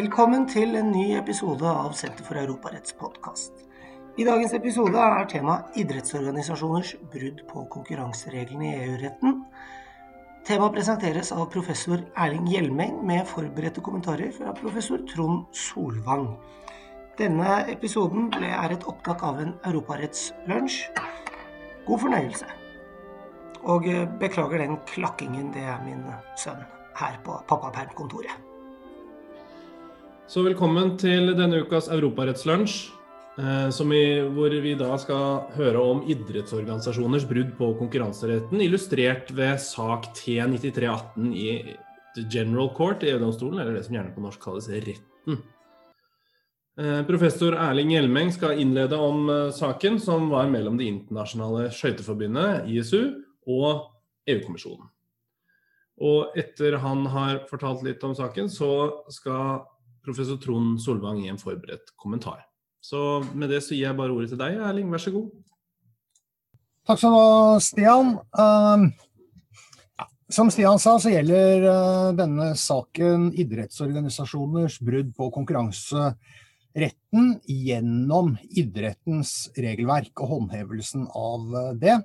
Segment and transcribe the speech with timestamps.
[0.00, 3.66] Velkommen til en ny episode av Senter for europaretts podkast.
[4.16, 9.36] I dagens episode er tema idrettsorganisasjoners brudd på konkurransereglene i EU-retten.
[10.48, 16.30] Temaet presenteres av professor Erling Hjelmeng med forberedte kommentarer fra professor Trond Solvang.
[17.20, 20.84] Denne episoden er et opptak av en europarettslunsj.
[21.90, 22.48] God fornøyelse.
[23.68, 26.06] Og eh, beklager den klakkingen, det er min
[26.40, 26.64] sønn
[27.02, 28.49] her på pappapermkontoret.
[30.30, 32.74] Så velkommen til denne ukas europarettslunsj,
[33.42, 41.32] eh, hvor vi da skal høre om idrettsorganisasjoners brudd på konkurranseretten, illustrert ved sak T9318
[41.34, 41.74] i
[42.14, 45.40] The General Court i EU-domstolen, eller det som gjerne på norsk kalles retten.
[46.78, 53.18] Eh, professor Erling Hjelmeng skal innlede om saken, som var mellom Det internasjonale skøyteforbundet, ISU,
[53.50, 53.90] og
[54.30, 54.86] EU-kommisjonen.
[56.00, 58.70] Og etter han har fortalt litt om saken, så
[59.10, 59.66] skal
[60.04, 62.40] professor Trond Solvang i en forberedt kommentar.
[62.80, 62.98] Så
[63.36, 64.92] med det så gir jeg bare ordet til deg, Erling.
[64.92, 65.28] Vær så god.
[66.88, 68.08] Takk skal du ha, Stian.
[68.32, 68.78] Uh,
[70.32, 80.14] som Stian sa, så gjelder uh, denne saken idrettsorganisasjoners brudd på konkurranseretten gjennom idrettens regelverk
[80.24, 81.96] og håndhevelsen av uh, det.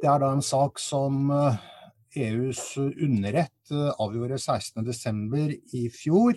[0.00, 1.12] Det er da en sak som
[2.16, 5.60] EUs eh, e underrett eh, avgjorde 16.12.
[5.76, 6.36] i fjor.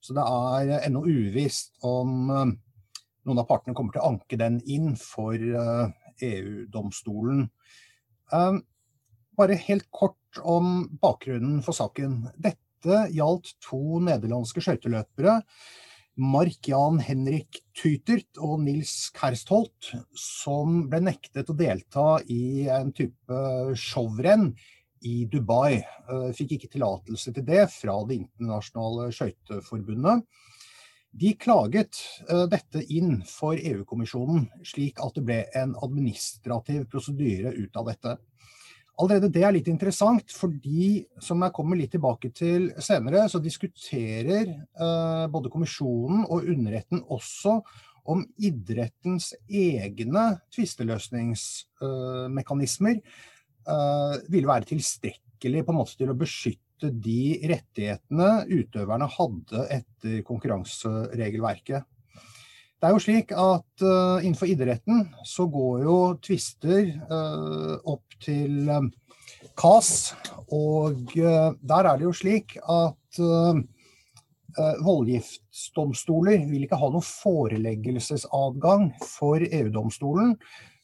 [0.00, 2.54] Så det er ennå uvisst om eh,
[3.28, 7.40] noen av partene kommer til å anke den inn for EU-domstolen.
[8.30, 12.30] Bare helt kort om bakgrunnen for saken.
[12.40, 15.42] Dette gjaldt to nederlandske skøyteløpere
[16.20, 23.40] Mark-Jan Henrik Tytert og Nils Kerstholt, som ble nektet å delta i en type
[23.78, 24.50] showrenn
[25.06, 25.78] i Dubai.
[25.80, 30.24] Eh, fikk ikke tillatelse til det fra Det internasjonale skøyteforbundet.
[31.10, 31.98] De klaget
[32.28, 38.10] eh, dette inn for EU-kommisjonen, slik at det ble en administrativ prosedyre ut av dette.
[39.00, 44.46] Allerede det er litt interessant, fordi som jeg kommer litt tilbake til senere, så diskuterer
[44.52, 47.52] eh, både kommisjonen og underretten også
[48.10, 52.96] om idrettens egne tvisteløsningsmekanismer
[54.30, 61.84] ville være tilstrekkelig på en måte til å beskytte de rettighetene utøverne hadde etter konkurranseregelverket.
[62.80, 68.70] Det er jo slik at uh, innenfor idretten så går jo tvister uh, opp til
[68.72, 68.88] um,
[69.60, 70.14] KAS,
[70.48, 73.20] og uh, der er det jo slik at
[74.80, 80.36] voldgiftsdomstoler vil ikke ha noen foreleggelsesadgang for EU-domstolen,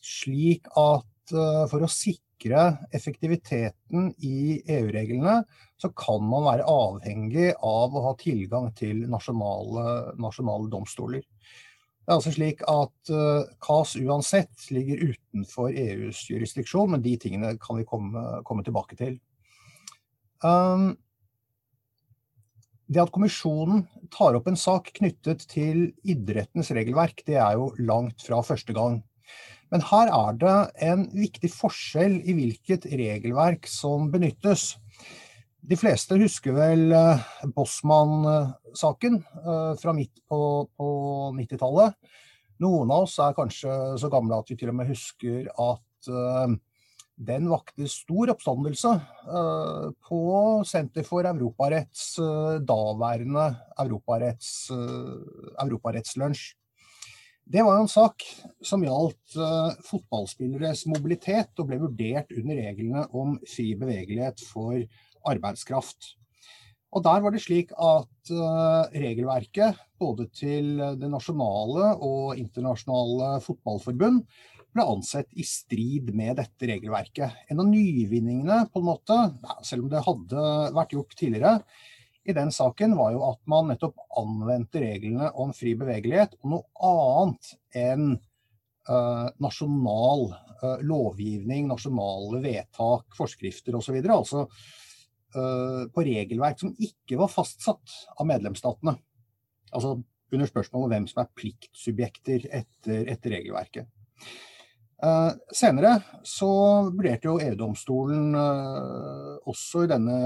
[0.03, 5.41] slik at for å sikre effektiviteten i EU-reglene,
[5.81, 11.25] så kan man være avhengig av å ha tilgang til nasjonale, nasjonale domstoler.
[12.07, 13.11] Det er altså slik at
[13.67, 18.95] CAS eh, uansett ligger utenfor EUs jurisdiksjon, men de tingene kan vi komme, komme tilbake
[19.01, 19.17] til.
[20.45, 20.93] Um,
[22.87, 23.83] det at kommisjonen
[24.15, 29.01] tar opp en sak knyttet til idrettens regelverk, det er jo langt fra første gang.
[29.75, 30.57] Men her er det
[30.87, 34.75] en viktig forskjell i hvilket regelverk som benyttes.
[35.67, 37.23] De fleste husker vel uh,
[37.57, 40.39] Bossmann-saken uh, fra midt på,
[40.79, 40.91] på
[41.35, 41.97] 90-tallet.
[42.63, 46.55] Noen av oss er kanskje så gamle at vi til og med husker at uh,
[47.27, 48.91] den vakte stor oppstandelse
[50.05, 50.19] på
[50.69, 52.11] Senter for europaretts
[52.69, 53.47] daværende
[53.81, 54.51] europaretts,
[55.65, 56.51] europarettslunsj.
[57.47, 58.25] Det var en sak
[58.67, 59.37] som gjaldt
[59.87, 64.81] fotballspilleres mobilitet og ble vurdert under reglene om fri bevegelighet for
[65.31, 66.17] arbeidskraft.
[66.97, 74.23] Og Der var det slik at uh, regelverket både til det nasjonale og internasjonale fotballforbund
[74.77, 77.45] ble ansett i strid med dette regelverket.
[77.53, 79.19] En av nyvinningene, på en måte,
[79.65, 81.61] selv om det hadde vært gjort tidligere,
[82.27, 86.91] i den saken var jo at man nettopp anvendte reglene om fri bevegelighet og noe
[86.91, 88.09] annet enn
[88.89, 90.27] uh, nasjonal
[90.63, 94.01] uh, lovgivning, nasjonale vedtak, forskrifter osv.
[94.03, 94.47] Altså
[95.37, 98.95] Eh, på regelverk som ikke var fastsatt av medlemsstatene.
[99.75, 99.97] Altså
[100.33, 103.91] under spørsmålet hvem som er pliktsubjekter etter, etter regelverket.
[104.97, 106.49] Uh, senere så
[106.89, 110.21] vurderte jo EU-domstolen uh, også i denne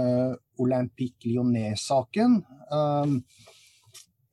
[0.62, 2.36] Olympique Lyonnais-saken
[2.70, 3.16] uh,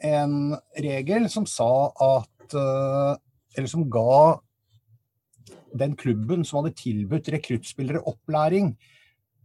[0.06, 0.36] en
[0.78, 4.38] regel som sa at Eller som ga
[5.76, 8.70] den klubben som hadde tilbudt rekruttspillere opplæring,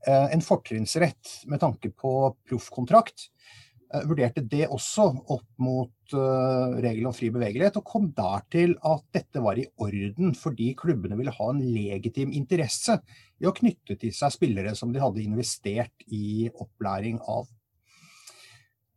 [0.06, 2.12] en fortrinnsrett med tanke på
[2.46, 3.26] proffkontrakt.
[3.92, 8.74] Eh, vurderte det også opp mot uh, regelen om fri bevegelighet, og kom der til
[8.88, 12.98] at dette var i orden fordi klubbene ville ha en legitim interesse
[13.42, 17.48] i å knytte til seg spillere som de hadde investert i opplæring av.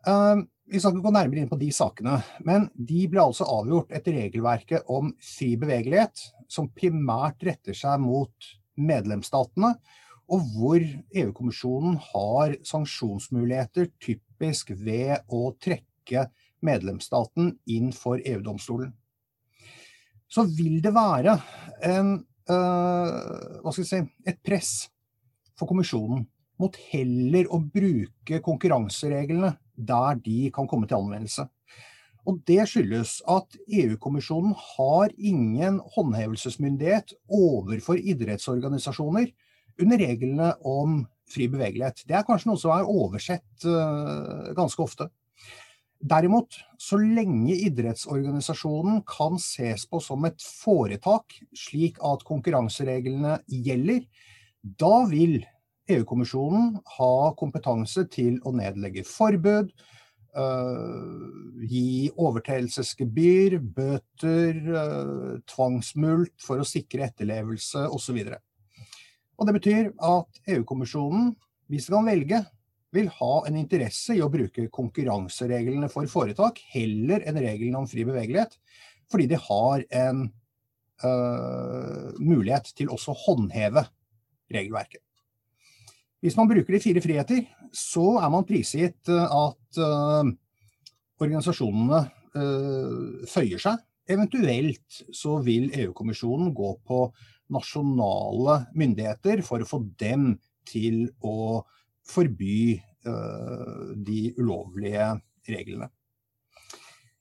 [0.06, 3.92] Uh, vi skal ikke gå nærmere inn på de sakene, men de ble altså avgjort
[3.94, 9.76] etter regelverket om fri bevegelighet, som primært retter seg mot medlemsstatene,
[10.32, 16.28] og hvor EU-kommisjonen har sanksjonsmuligheter typisk ved å trekke
[16.66, 18.94] medlemsstaten inn for EU-domstolen.
[20.26, 21.38] Så vil det være
[21.86, 22.16] en,
[22.50, 24.90] øh, si, et press
[25.56, 26.26] for kommisjonen
[26.60, 31.48] mot heller å bruke konkurransereglene der de kan komme til anvendelse.
[32.26, 39.30] Og Det skyldes at EU-kommisjonen har ingen håndhevelsesmyndighet overfor idrettsorganisasjoner
[39.82, 42.04] under reglene om fri bevegelighet.
[42.08, 45.10] Det er kanskje noe som er oversett uh, ganske ofte.
[46.06, 54.04] Derimot, så lenge idrettsorganisasjonen kan ses på som et foretak, slik at konkurransereglene gjelder,
[54.62, 55.40] da vil
[55.90, 59.72] EU-kommisjonen ha kompetanse til å nedlegge forbud,
[60.38, 68.22] uh, gi overtredelsesgebyr, bøter, uh, tvangsmult for å sikre etterlevelse osv.
[69.36, 71.34] Og Det betyr at EU-kommisjonen,
[71.68, 72.42] hvis de kan velge,
[72.96, 78.06] vil ha en interesse i å bruke konkurransereglene for foretak heller enn reglene om fri
[78.08, 78.56] bevegelighet,
[79.12, 80.22] fordi de har en
[81.04, 83.84] øh, mulighet til også å håndheve
[84.54, 85.04] regelverket.
[86.24, 87.44] Hvis man bruker de fire friheter,
[87.76, 90.32] så er man prisgitt øh, at øh,
[91.22, 92.06] organisasjonene
[92.36, 93.84] øh, føyer seg.
[94.10, 97.08] Eventuelt så vil EU-kommisjonen gå på
[97.54, 100.36] nasjonale myndigheter for å få dem
[100.68, 101.62] til å
[102.06, 102.78] forby
[103.08, 105.16] uh, de ulovlige
[105.50, 105.90] reglene.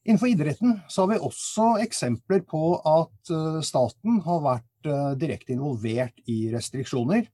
[0.05, 5.55] Innenfor idretten så har vi også eksempler på at uh, staten har vært uh, direkte
[5.56, 7.29] involvert i restriksjoner.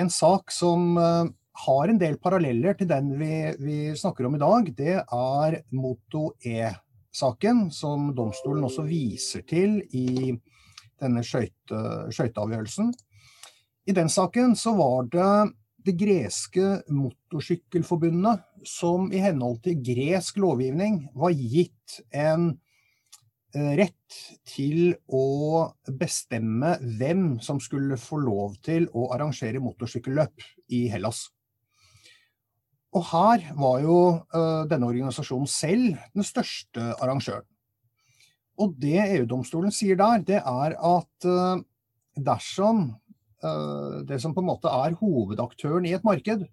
[0.00, 0.94] En sak som
[1.60, 6.30] har en del paralleller til den vi, vi snakker om i dag, det er Moto
[6.46, 10.30] E-saken, som domstolen også viser til i
[11.00, 12.92] denne skøyteavgjørelsen.
[13.88, 15.32] I den saken så var det
[15.86, 22.50] det greske motorsykkelforbundet som i henhold til gresk lovgivning var gitt en
[23.56, 24.18] eh, rett
[24.48, 30.44] til å bestemme hvem som skulle få lov til å arrangere motorsykkelløp
[30.76, 31.28] i Hellas.
[32.90, 33.96] Og her var jo
[34.34, 37.46] uh, denne organisasjonen selv den største arrangøren.
[38.60, 41.62] Og det EU-domstolen sier der, det er at uh,
[42.20, 42.90] dersom
[43.44, 46.44] uh, det som på en måte er hovedaktøren i et marked,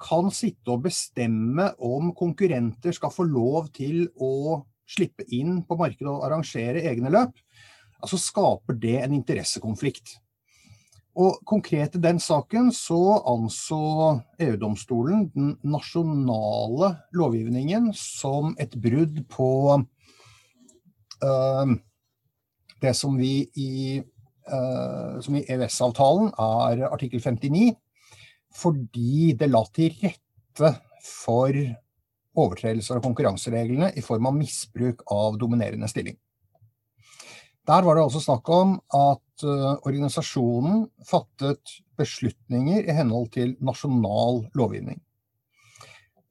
[0.00, 6.08] kan sitte og bestemme om konkurrenter skal få lov til å slippe inn på markedet
[6.10, 7.36] og arrangere egne løp,
[8.00, 10.16] altså skaper det en interessekonflikt.
[11.20, 13.80] Og konkret i den saken så anså
[14.40, 19.50] EU-domstolen den nasjonale lovgivningen som et brudd på
[22.80, 27.74] det som vi i, eh, i EØS-avtalen er artikkel 59,
[28.56, 30.72] fordi det la til rette
[31.04, 31.54] for
[32.40, 36.16] overtredelser av konkurransereglene i form av misbruk av dominerende stilling.
[37.68, 44.46] Der var det altså snakk om at uh, organisasjonen fattet beslutninger i henhold til nasjonal
[44.58, 44.98] lovgivning.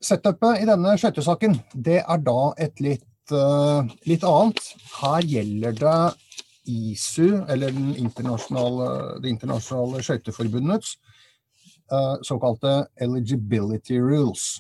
[0.03, 4.59] Setupet i denne skøytesaken det er da et litt litt annet.
[4.99, 5.99] Her gjelder det
[6.69, 8.89] ISU, eller internasjonale,
[9.23, 10.97] det internasjonale skøyteforbundets
[11.91, 14.59] uh, såkalte eligibility rules,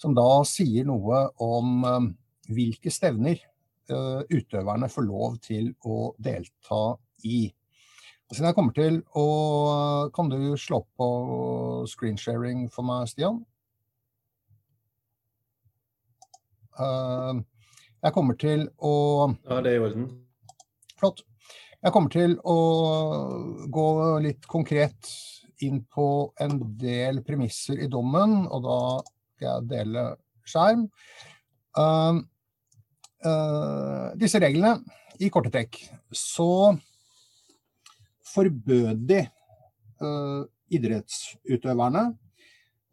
[0.00, 2.08] som da sier noe om um,
[2.48, 3.42] hvilke stevner
[3.86, 7.44] utøverne får lov til å delta i.
[8.32, 9.26] Siden jeg kommer til å
[10.10, 11.06] Kan du slå på
[11.86, 13.38] screensharing for meg, Stian?
[16.74, 17.38] Uh,
[18.06, 18.94] jeg kommer til å
[19.48, 20.10] Ja, det er i orden.
[20.96, 21.24] Flott.
[21.82, 22.58] Jeg kommer til å
[23.70, 23.88] gå
[24.24, 25.10] litt konkret
[25.64, 26.06] inn på
[26.42, 28.78] en del premisser i dommen, og da
[29.36, 30.04] skal jeg dele
[30.46, 30.86] skjerm.
[31.76, 32.22] Uh,
[33.26, 34.78] uh, disse reglene,
[35.20, 35.78] i korte trekk,
[36.12, 36.76] så
[38.34, 39.22] forbød de
[40.02, 40.42] uh,
[40.76, 42.10] idrettsutøverne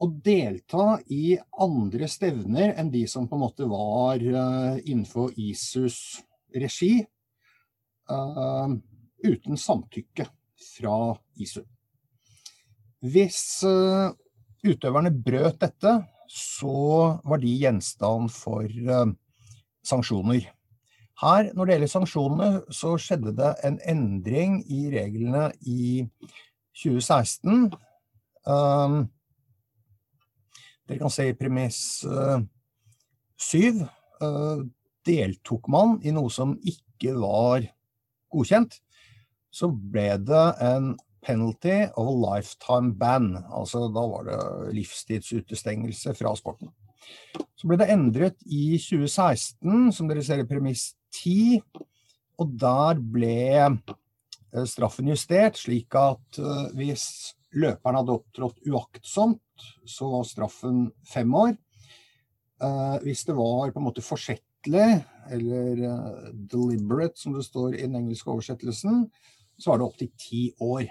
[0.03, 5.99] å delta i andre stevner enn de som på en måte var uh, innenfor ISUs
[6.53, 6.97] regi,
[8.11, 8.73] uh,
[9.23, 10.27] uten samtykke
[10.73, 10.97] fra
[11.39, 11.61] ISU.
[13.03, 14.11] Hvis uh,
[14.63, 15.95] utøverne brøt dette,
[16.33, 16.75] så
[17.23, 18.65] var de gjenstand for
[19.85, 20.47] sanksjoner.
[21.21, 26.07] Her, når det gjelder sanksjonene, så skjedde det en endring i reglene i
[26.81, 27.67] 2016.
[28.49, 29.03] Um,
[30.87, 33.85] dere kan se i premiss syv 7.
[34.23, 34.63] Uh,
[35.03, 37.65] deltok man i noe som ikke var
[38.33, 38.77] godkjent,
[39.53, 43.33] så ble det en penalty of a lifetime ban.
[43.51, 44.39] Altså da var det
[44.77, 46.71] livstidsutestengelse fra sporten.
[47.59, 51.61] Så ble det endret i 2016, som dere ser i premiss 10,
[52.41, 53.37] og der ble
[53.69, 57.05] eh, straffen justert slik at eh, hvis
[57.53, 59.42] løperen hadde opptrådt uaktsomt,
[59.85, 61.53] så var straffen fem år.
[62.63, 64.89] Eh, hvis det var på en måte forsettlig,
[65.31, 65.79] eller
[66.51, 69.05] deliberate, som det står i den engelske oversettelsen,
[69.57, 70.87] så var det opptil ti år.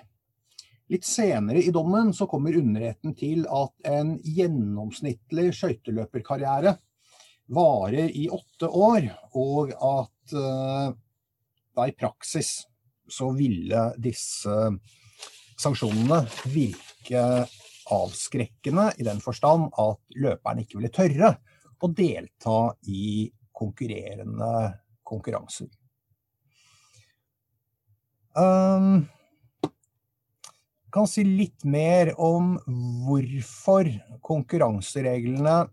[0.93, 6.75] Litt senere i dommen så kommer underretten til at en gjennomsnittlig skøyteløperkarriere
[7.53, 10.93] varer i åtte år, og at eh,
[11.73, 12.53] da i praksis
[13.13, 14.53] så ville disse
[15.61, 17.25] sanksjonene virke
[17.93, 21.35] avskrekkende i den forstand at løperen ikke ville tørre
[21.83, 22.59] å delta
[22.89, 24.53] i konkurrerende
[25.07, 25.69] konkurranser.
[28.33, 29.05] Um,
[30.93, 32.55] kan si litt mer om
[33.07, 33.89] hvorfor
[34.25, 35.67] konkurransereglene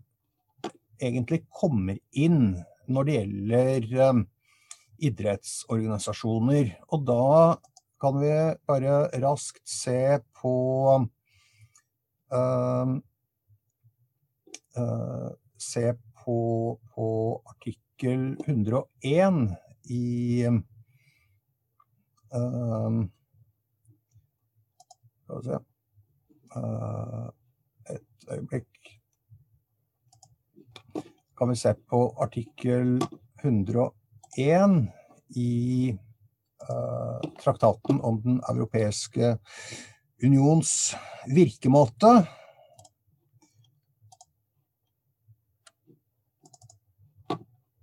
[1.00, 2.58] egentlig kommer inn
[2.90, 4.22] når det gjelder um,
[5.00, 6.74] idrettsorganisasjoner.
[6.92, 7.56] Og da
[8.00, 8.34] kan vi
[8.68, 10.54] bare raskt se på
[15.58, 15.94] Se
[16.24, 17.08] på, på,
[17.50, 19.56] artikkel 101
[19.90, 20.46] i
[22.34, 23.00] uh,
[25.24, 25.58] skal vi se
[26.56, 27.28] uh,
[27.90, 28.92] Et øyeblikk.
[31.38, 33.00] Kan vi se på artikkel
[33.42, 34.92] 101
[35.36, 35.92] i
[36.70, 39.38] uh, traktaten om Den europeiske
[40.22, 40.94] unions
[41.30, 42.12] virkemåte.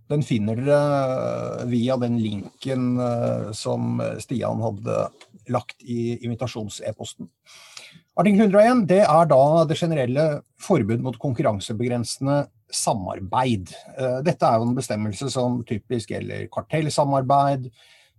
[0.08, 2.96] Den finner dere via den linken
[3.52, 5.02] som Stian hadde
[5.52, 7.28] lagt i invitasjons-e-posten.
[8.18, 10.24] Artikkel 101 det er da det generelle
[10.64, 13.70] forbud mot konkurransebegrensende samarbeid.
[13.98, 17.70] Eh, dette er jo en bestemmelse som typisk gjelder kartellsamarbeid,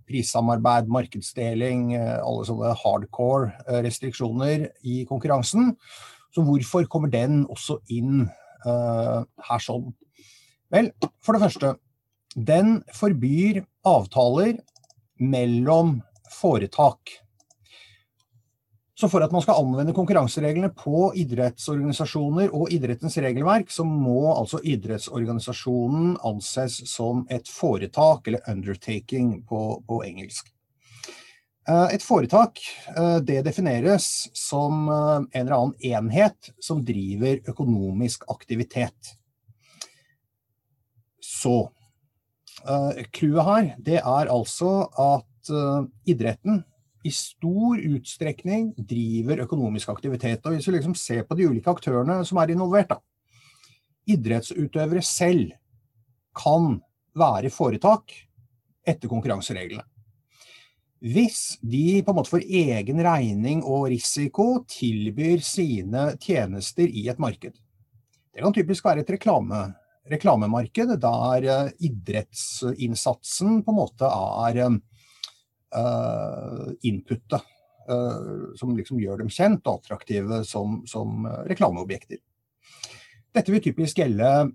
[0.08, 5.74] prissamarbeid, markedsdeling, eh, alle sånne hardcore eh, restriksjoner i konkurransen.
[6.34, 8.26] Så hvorfor kommer den også inn
[8.66, 9.86] uh, her sånn?
[10.68, 10.90] Vel,
[11.24, 11.70] for det første,
[12.36, 14.58] den forbyr avtaler
[15.18, 15.96] mellom
[16.30, 17.16] foretak.
[18.98, 24.58] Så for at man skal anvende konkurransereglene på idrettsorganisasjoner og idrettens regelverk, så må altså
[24.66, 30.50] idrettsorganisasjonen anses som et foretak, eller undertaking på, på engelsk.
[31.68, 32.60] Eh, et foretak
[32.96, 39.14] eh, det defineres som eh, en eller annen enhet som driver økonomisk aktivitet.
[41.20, 41.68] Så
[43.14, 45.50] Clouet her det er altså at
[46.10, 46.64] idretten
[47.06, 50.42] i stor utstrekning driver økonomisk aktivitet.
[50.44, 52.98] Og hvis vi liksom ser på de ulike aktørene som er involvert, da.
[54.08, 55.52] Idrettsutøvere selv
[56.38, 56.78] kan
[57.18, 58.14] være foretak
[58.88, 59.84] etter konkurransereglene.
[60.98, 67.20] Hvis de på en måte for egen regning og risiko tilbyr sine tjenester i et
[67.22, 67.54] marked.
[68.34, 69.60] Det kan typisk være et reklame,
[70.10, 74.78] reklamemarked der eh, idrettsinnsatsen på en måte er eh,
[75.76, 77.54] uh, inputet.
[77.88, 82.20] Uh, som liksom gjør dem kjent og attraktive som, som reklameobjekter.
[83.32, 84.50] Dette vil typisk gjelde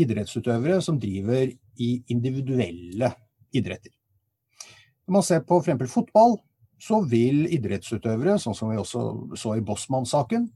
[0.00, 1.50] idrettsutøvere som driver
[1.80, 3.10] i individuelle
[3.52, 3.92] idretter.
[5.04, 5.92] Når man ser på f.eks.
[5.92, 6.38] fotball,
[6.80, 9.02] så vil idrettsutøvere, sånn som vi også
[9.36, 10.46] så i Bossmann-saken,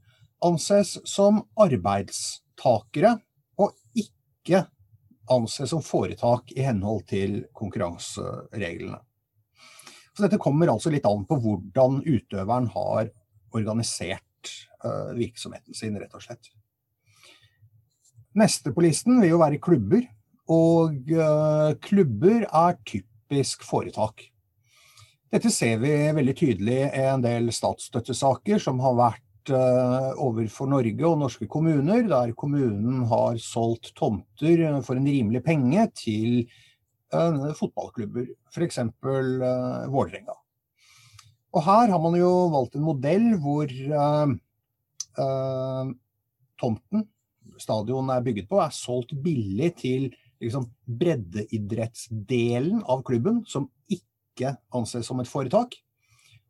[0.45, 3.15] anses som arbeidstakere
[3.61, 4.65] og ikke
[5.31, 8.99] anses som foretak i henhold til konkurransereglene.
[10.15, 13.09] Så dette kommer altså litt an på hvordan utøveren har
[13.55, 14.51] organisert
[14.85, 16.53] uh, virksomheten sin, rett og slett.
[18.35, 20.05] Neste på listen vil jo være klubber.
[20.51, 24.27] Og uh, klubber er typisk foretak.
[25.33, 31.07] Dette ser vi veldig tydelig i en del statsstøttesaker som har vært uh, overfor Norge
[31.09, 36.45] og norske kommuner, der kommunen har solgt tomter for en rimelig penge til
[37.15, 38.81] uh, fotballklubber, f.eks.
[38.83, 40.35] Uh, Vålerenga.
[41.55, 44.33] Og her har man jo valgt en modell hvor uh,
[45.21, 45.91] uh,
[46.59, 47.05] tomten
[47.61, 50.09] stadion er bygget på, er solgt billig til
[50.43, 50.67] liksom,
[50.99, 55.77] breddeidrettsdelen av klubben, som ikke anses som et foretak.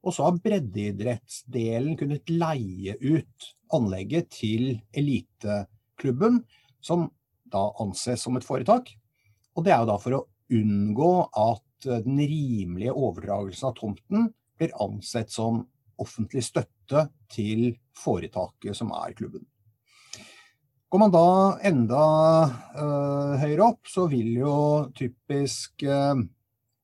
[0.05, 6.43] Og så har breddeidrettsdelen kunnet leie ut anlegget til eliteklubben,
[6.81, 7.09] som
[7.49, 8.91] da anses som et foretak.
[9.55, 14.73] Og det er jo da for å unngå at den rimelige overdragelsen av tomten blir
[14.81, 15.63] ansett som
[16.01, 19.45] offentlig støtte til foretaket som er klubben.
[20.91, 21.27] Går man da
[21.65, 22.03] enda
[22.77, 24.55] uh, høyere opp, så vil jo
[24.95, 26.15] typisk uh,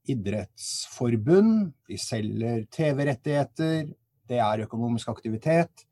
[0.09, 3.85] idrettsforbund, de selger TV-rettigheter,
[4.27, 5.85] det er økonomisk aktivitet.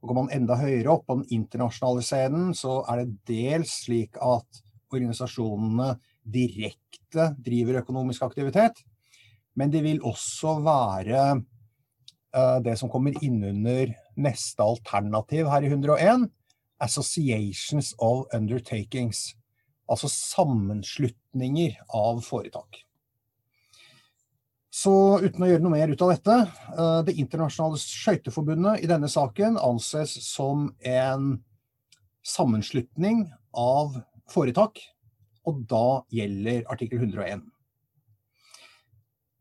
[0.00, 4.16] Og går man enda høyere opp på den internasjonale scenen, så er det dels slik
[4.24, 5.92] at organisasjonene
[6.24, 8.82] direkte driver økonomisk aktivitet,
[9.58, 16.28] men det vil også være uh, det som kommer innunder neste alternativ her i 101,
[16.80, 19.34] Associations of Undertakings.
[19.90, 22.84] Altså sammenslutninger av foretak.
[24.70, 26.36] Så uten å gjøre noe mer ut av dette,
[26.78, 31.40] uh, Det internasjonale skøyteforbundet i denne saken anses som en
[32.22, 33.98] sammenslutning av
[34.30, 34.78] foretak,
[35.48, 37.42] og da gjelder artikkel 101.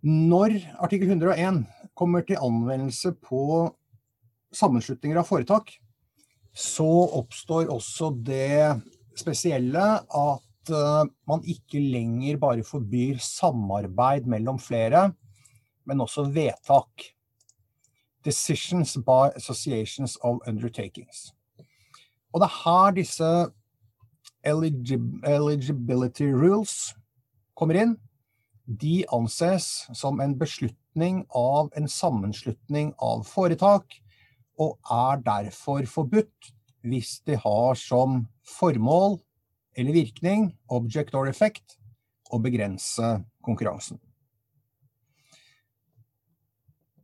[0.06, 1.66] Når artikkel 101
[1.98, 3.68] kommer til anvendelse på
[4.56, 5.74] sammenslutninger av foretak,
[6.56, 6.88] så
[7.20, 8.80] oppstår også det
[9.20, 15.10] spesielle at uh, man ikke lenger bare forbyr samarbeid mellom flere,
[15.86, 17.10] men også vedtak.
[18.26, 21.30] Decisions by associations of undertakings.
[22.34, 23.30] Og det er her disse
[24.46, 26.94] eligibility rules
[27.54, 27.98] kommer inn.
[28.66, 33.98] De anses som en beslutning av en sammenslutning av foretak,
[34.60, 36.54] og er derfor forbudt
[36.88, 39.20] hvis de har som formål
[39.80, 41.78] eller virkning, object or effect,
[42.30, 44.00] å begrense konkurransen.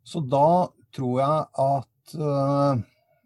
[0.06, 2.84] Så da tror jeg at uh,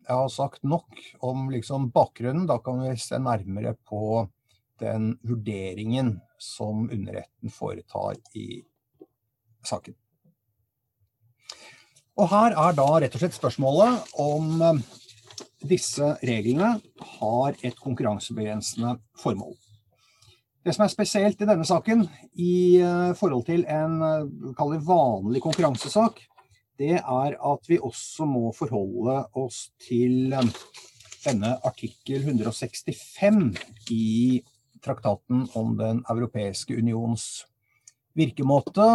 [0.10, 2.48] jeg har sagt nok om liksom bakgrunnen.
[2.50, 4.26] Da kan vi se nærmere på
[4.82, 8.64] den vurderingen som underretten foretar i
[9.66, 9.94] saken.
[12.20, 14.82] Og her er da rett og slett spørsmålet om eh,
[15.70, 16.74] disse reglene
[17.20, 19.54] har et konkurransebegrensende formål.
[20.66, 24.02] Det som er spesielt i denne saken i eh, forhold til en
[24.90, 26.24] vanlig konkurransesak,
[26.80, 30.52] det er at vi også må forholde oss til eh,
[31.26, 33.60] denne artikkel 165
[33.92, 34.40] i
[34.84, 37.44] traktaten om Den europeiske unions
[38.16, 38.88] virkemåte,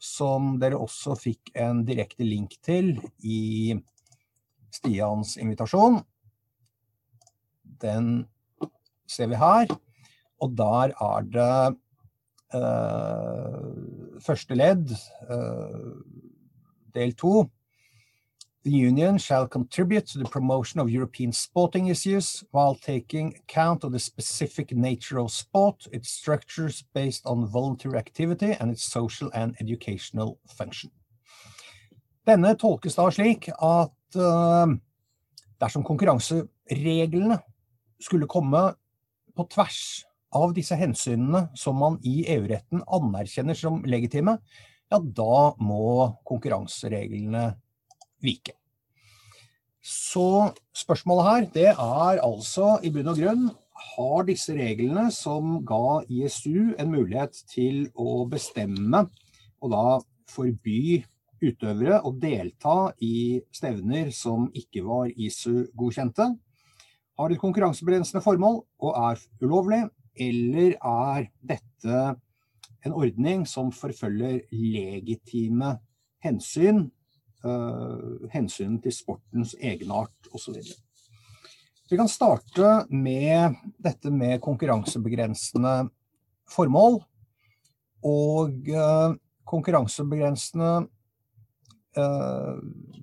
[0.00, 2.92] som dere også fikk en direkte link til
[3.24, 3.72] i
[4.70, 6.02] Stians invitasjon.
[7.80, 8.26] Den
[9.08, 9.72] ser vi her,
[10.40, 11.56] og der er det
[12.60, 14.92] eh, første ledd
[15.30, 15.96] uh,
[16.92, 17.50] del 2.
[18.62, 23.92] The Union shall contribute to the promotion of European sporting issues while taking account of
[23.92, 29.56] the specific nature of sport, its structures based on voluntary activity, and its social and
[29.60, 30.90] educational function.
[32.26, 34.68] Denne tolkes da slik at uh,
[35.60, 37.40] dersom konkurransereglene
[38.00, 38.74] skulle komme
[39.36, 40.04] på tvers
[40.36, 44.36] av disse hensynene som man i EU-retten anerkjenner som legitime,
[44.90, 47.46] ja, da må konkurransereglene
[48.24, 48.56] vike.
[49.80, 53.48] Så spørsmålet her, det er altså i bunn og grunn
[53.94, 59.06] har disse reglene som ga ISU en mulighet til å bestemme
[59.60, 59.84] og da
[60.30, 61.00] forby
[61.40, 66.26] utøvere å delta i stevner som ikke var ISU-godkjente,
[67.20, 69.82] har et konkurransebegrensende formål og er ulovlig,
[70.20, 72.02] eller er dette
[72.86, 75.74] en ordning som forfølger legitime
[76.24, 76.86] hensyn,
[77.44, 80.60] uh, hensyn til sportens egenart osv.
[81.90, 85.90] Vi kan starte med dette med konkurransebegrensende
[86.50, 87.00] formål.
[88.06, 90.70] Og uh, konkurransebegrensende
[91.98, 92.56] uh,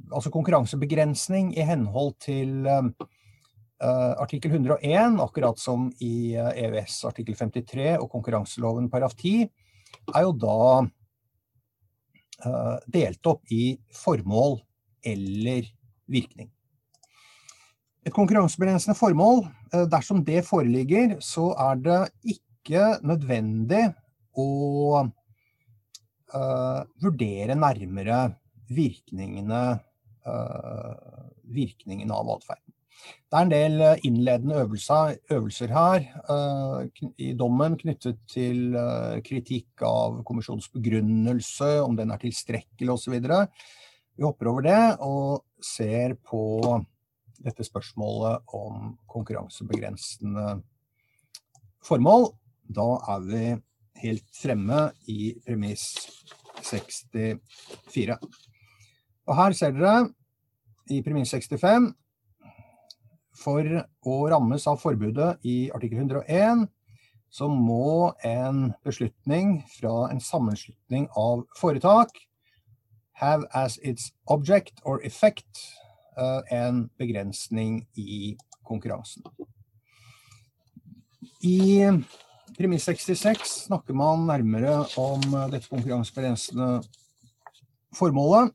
[0.07, 2.65] Altså konkurransebegrensning i henhold til
[3.77, 9.51] Uh, artikkel 101, akkurat som i uh, EØS artikkel 53 og konkurranseloven paragraf 10,
[10.15, 10.59] er jo da
[12.45, 14.59] uh, delt opp i formål
[15.07, 15.67] eller
[16.11, 16.49] virkning.
[18.07, 22.01] Et konkurransebegrensende formål, uh, dersom det foreligger, så er det
[22.37, 23.83] ikke nødvendig
[24.37, 24.49] å
[25.03, 28.23] uh, vurdere nærmere
[28.67, 29.79] virkningene,
[31.47, 32.66] virkningen av atferden.
[33.27, 39.19] Det er en del eh, innledende øvelser, øvelser her uh, i dommen knyttet til uh,
[39.25, 43.17] kritikk av kommisjonens begrunnelse, om den er tilstrekkelig osv.
[43.19, 46.41] Vi hopper over det og ser på
[47.43, 50.61] dette spørsmålet om konkurransebegrensende
[51.85, 52.31] formål.
[52.63, 53.43] Da er vi
[54.07, 55.91] helt fremme i premiss
[56.63, 58.17] 64.
[59.27, 59.95] Og her ser dere
[60.95, 61.91] i premiss 65
[63.37, 63.63] for
[64.07, 66.65] å rammes av forbudet i artikkel 101,
[67.29, 72.13] så må en beslutning fra en sammenslutning av foretak
[73.17, 75.63] have as its object or effect
[76.17, 79.25] uh, en begrensning i konkurransen.
[81.45, 81.85] I
[82.57, 86.79] premiss 66 snakker man nærmere om dette konkurransebegrensende
[87.97, 88.53] formålet,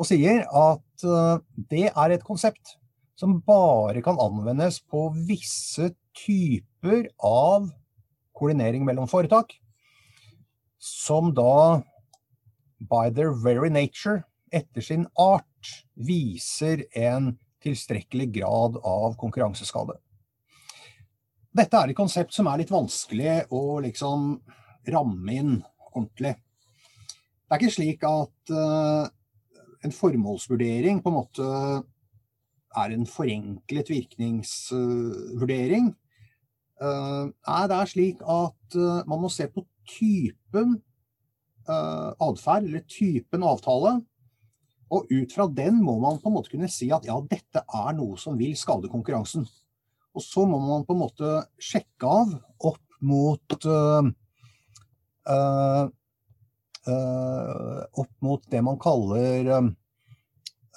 [0.00, 1.40] og sier at uh,
[1.72, 2.79] det er et konsept
[3.20, 7.68] som bare kan anvendes på visse typer av
[8.32, 9.52] koordinering mellom foretak,
[10.80, 11.82] som da
[12.80, 19.98] by their very nature, etter sin art, viser en tilstrekkelig grad av konkurranseskade.
[21.52, 24.32] Dette er et konsept som er litt vanskelig å liksom
[24.88, 25.56] ramme inn
[25.90, 26.38] ordentlig.
[27.44, 29.04] Det er ikke slik at uh,
[29.84, 31.54] en formålsvurdering på en måte
[32.78, 35.90] er en forenklet virkningsvurdering.
[36.80, 40.78] Nei, det er slik at uh, man må se på typen
[41.68, 43.98] uh, atferd, eller typen avtale.
[44.90, 47.92] Og ut fra den må man på en måte kunne si at ja, dette er
[47.98, 49.44] noe som vil skade konkurransen.
[50.16, 52.34] Og så må man på en måte sjekke av
[52.72, 54.10] opp mot uh,
[55.30, 55.86] uh,
[58.00, 59.50] Opp mot det man kaller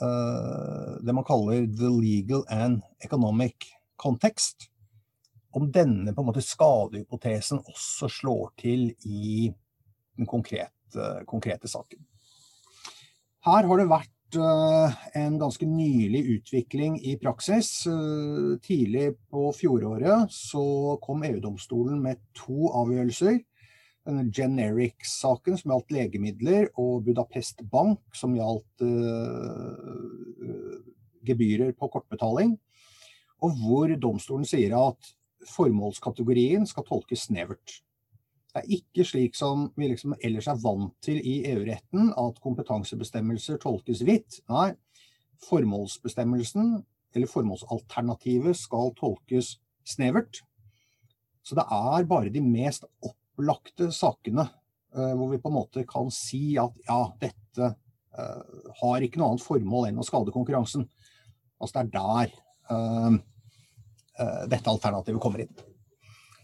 [0.02, 4.70] uh, det man kaller the legal and economic context.
[5.54, 9.52] Om denne på en måte skadehypotesen også slår til i
[10.18, 12.02] den konkrete, konkrete saken.
[13.44, 17.84] Her har det vært uh, en ganske nylig utvikling i praksis.
[17.86, 23.42] Uh, tidlig på fjoråret så kom EU-domstolen med to avgjørelser
[24.04, 30.80] denne generic-saken som gjaldt legemidler, og Budapest Bank som gjaldt uh,
[31.24, 32.58] gebyrer på kortbetaling.
[33.44, 35.14] Og hvor domstolen sier at
[35.50, 37.82] formålskategorien skal tolkes snevert.
[38.54, 43.58] Det er ikke slik som vi liksom ellers er vant til i EU-retten, at kompetansebestemmelser
[43.64, 44.44] tolkes vidt.
[44.52, 44.76] Nei,
[45.48, 46.76] formålsbestemmelsen,
[47.16, 49.56] eller formålsalternativet, skal tolkes
[49.88, 50.44] snevert.
[51.44, 54.46] Så det er bare de mest opp opplagte sakene
[54.96, 57.70] eh, hvor vi på en måte kan si at ja, dette
[58.14, 58.42] uh,
[58.82, 60.86] har ikke noe annet formål enn å skade konkurransen.
[61.58, 62.36] Altså det er der
[62.70, 63.16] uh,
[64.52, 65.54] dette alternativet kommer inn.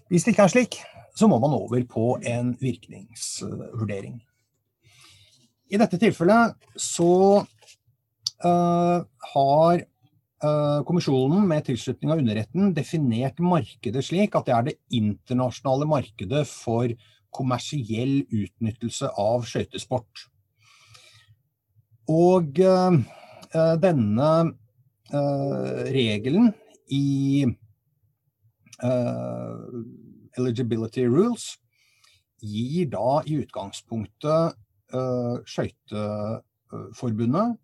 [0.09, 0.79] Hvis det ikke er slik,
[1.13, 4.17] så må man over på en virkningsvurdering.
[5.69, 7.45] I dette tilfellet så
[8.41, 9.83] har
[10.39, 16.87] Kommisjonen med tilslutning av underretten definert markedet slik at det er det internasjonale markedet for
[17.35, 20.29] kommersiell utnyttelse av skøytesport.
[22.09, 22.95] Og uh,
[23.81, 24.53] denne
[25.13, 26.53] uh, regelen
[26.89, 27.45] i
[28.81, 29.57] uh,
[30.39, 31.59] eligibility rules
[32.39, 34.53] gir da i utgangspunktet
[34.89, 37.57] Skøyteforbundet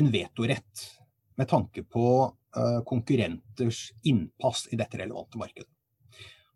[0.00, 0.99] en vetorett
[1.40, 5.70] med tanke på uh, konkurrenters innpass i dette relevante markedet.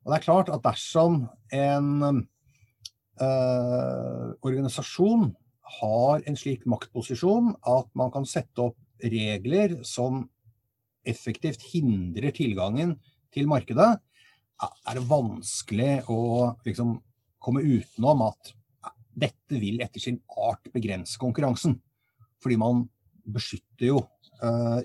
[0.05, 2.21] Og det er klart at dersom en uh,
[4.45, 5.31] organisasjon
[5.81, 10.29] har en slik maktposisjon at man kan sette opp regler som
[11.09, 13.01] effektivt hindrer tilgangen
[13.35, 13.99] til markedet,
[14.65, 16.19] er det vanskelig å
[16.65, 16.97] liksom,
[17.43, 18.53] komme utenom at
[19.15, 21.77] dette vil etter sin art begrense konkurransen.
[22.43, 22.85] Fordi man
[23.25, 24.03] beskytter jo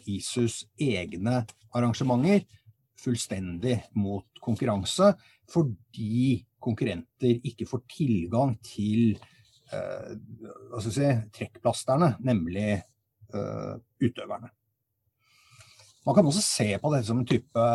[0.09, 1.43] ISUs egne
[1.75, 2.45] arrangementer
[2.99, 5.13] fullstendig mot konkurranse,
[5.49, 9.13] fordi konkurrenter ikke får tilgang til
[9.69, 12.79] skal si, trekkplasterne, nemlig
[13.35, 14.49] uh, utøverne.
[16.07, 17.65] Man kan også se på dette som en type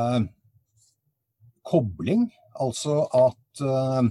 [1.64, 2.26] kobling,
[2.60, 4.02] altså at uh,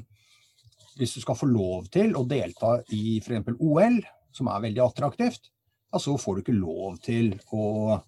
[0.98, 3.58] hvis du skal få lov til å delta i f.eks.
[3.58, 4.00] OL,
[4.34, 5.50] som er veldig attraktivt,
[5.94, 8.00] ja, så får du ikke lov til å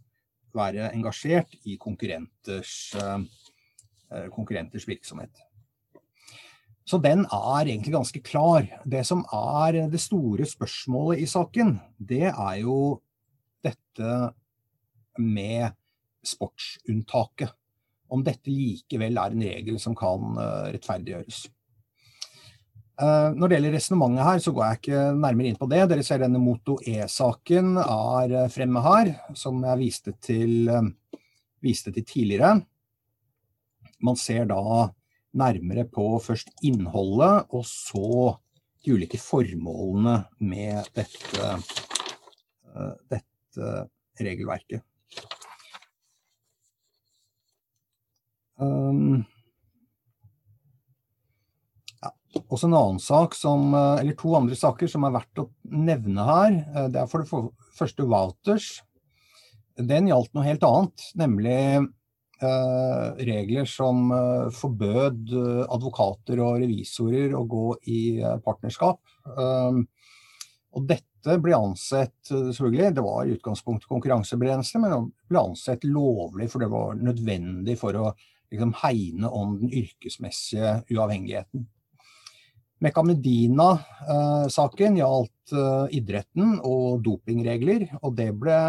[0.56, 5.44] være engasjert i konkurrenters, eh, konkurrenters virksomhet.
[6.86, 8.66] Så den er egentlig ganske klar.
[8.86, 13.02] Det som er det store spørsmålet i saken, det er jo
[13.66, 14.34] dette
[15.18, 15.74] med
[16.26, 17.54] sportsunntaket.
[18.10, 20.38] Om dette likevel er en regel som kan
[20.74, 21.48] rettferdiggjøres.
[22.96, 25.82] Når det gjelder resonnementet her, så går jeg ikke nærmere inn på det.
[25.92, 30.70] Dere ser denne Moto E-saken er fremme her, som jeg viste til,
[31.66, 32.54] viste til tidligere.
[34.06, 34.88] Man ser da
[35.36, 38.36] nærmere på først innholdet, og så
[38.86, 41.52] de ulike formålene med dette,
[43.12, 43.72] dette
[44.22, 44.86] regelverket.
[48.56, 49.26] Um,
[52.00, 52.12] ja.
[52.44, 56.58] Også en annen sak som, eller to andre saker som er verdt å nevne her.
[56.94, 58.68] Det er for det første Wouters.
[59.76, 61.58] Den gjaldt noe helt annet, nemlig
[62.44, 68.00] Eh, regler som eh, forbød eh, advokater og revisorer å gå i
[68.44, 69.00] partnerskap.
[70.76, 76.50] Og dette ble ansett, selvfølgelig, det var i utgangspunktet konkurransebegrensende, men det ble ansett lovlig
[76.52, 78.10] for det var nødvendig for å
[78.52, 81.64] liksom, hegne om den yrkesmessige uavhengigheten.
[82.84, 85.54] Mekka Medina-saken gjaldt
[85.96, 88.60] idretten og dopingregler, og det ble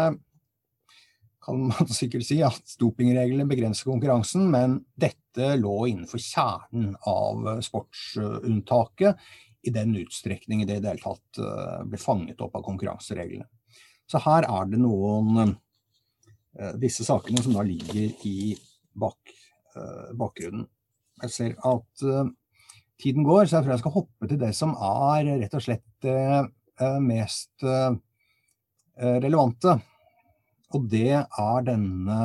[1.47, 9.29] kan man sikkert si at dopingreglene begrenser konkurransen, men dette lå innenfor kjernen av sportsunntaket
[9.67, 13.47] i den utstrekning det i det hele tatt eh, ble fanget opp av konkurransereglene.
[14.07, 18.53] Så her er det noen eh, disse sakene som da ligger i
[18.97, 19.33] bak,
[19.75, 20.67] eh, bakgrunnen.
[21.23, 22.03] Jeg ser at
[23.01, 25.85] tiden går, så jeg tror jeg skal hoppe til det som er rett og slett
[26.05, 26.21] det
[27.03, 27.65] mest
[28.97, 29.75] relevante.
[30.75, 32.19] Og det er denne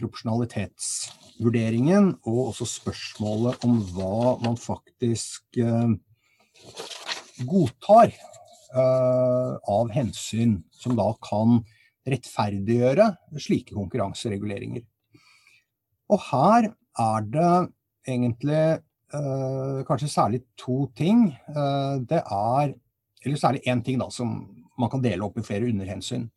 [0.00, 5.90] proporsjonalitetsvurderingen og også spørsmålet om hva man faktisk eh,
[7.48, 11.48] godtar eh, av hensyn som da kan
[12.10, 13.06] rettferdiggjøre
[13.38, 14.82] slike konkurransereguleringer.
[16.10, 17.54] Og her er det
[18.08, 18.80] egentlig eh,
[19.86, 21.26] kanskje særlig to ting.
[21.48, 22.74] Eh, det er,
[23.24, 26.28] eller særlig én ting da, som man kan dele opp i flere underhensyn.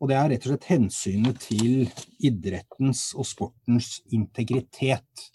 [0.00, 1.90] Og det er rett og slett hensynet til
[2.24, 5.28] idrettens og sportens integritet,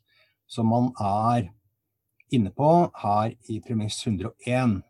[0.47, 1.51] som man er
[2.33, 4.81] inne på her i premiss 101.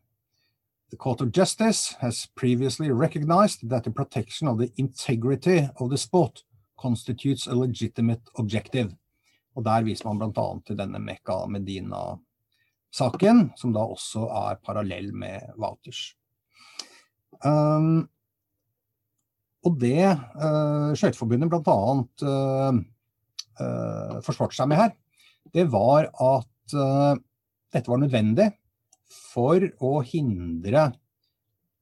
[0.91, 5.97] The Court of Justice has previously recognized that the protection of the integrity of the
[5.97, 6.43] sport
[6.77, 8.95] constitutes a legitimate objective.
[9.55, 10.47] Og der viser man bl.a.
[10.67, 16.09] til denne Mekka Medina-saken, som da også er parallell med Wouters.
[17.43, 18.07] Um,
[19.65, 21.79] og det uh, Skøyteforbundet bl.a.
[22.21, 22.83] Uh,
[23.61, 24.93] uh, forsvarte seg med her,
[25.55, 27.15] det var at uh,
[27.73, 28.51] dette var nødvendig
[29.07, 30.87] for å hindre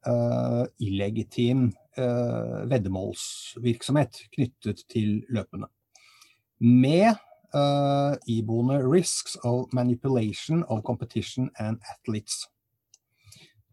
[0.08, 5.70] uh, illegitim uh, veddemålsvirksomhet knyttet til løpene.
[6.64, 7.14] Med
[7.54, 12.48] uh, iboende risks of manipulation of competition and athletes.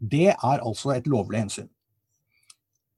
[0.00, 1.68] Det er altså et lovlig hensyn.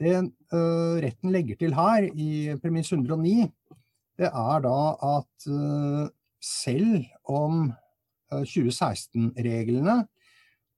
[0.00, 0.14] det
[0.50, 3.44] retten legger til her, i premiss 109,
[4.16, 4.78] det er da
[5.10, 5.48] at
[6.40, 9.98] selv om uh, 2016-reglene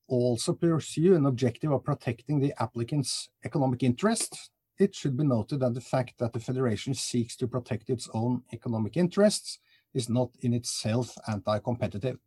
[0.09, 5.75] also pursue an objective of protecting the applicant's economic interests, it should be noted that
[5.75, 9.59] the fact that the Federation seeks to protect its own economic interests
[9.95, 12.19] is not in itself anti-competitive.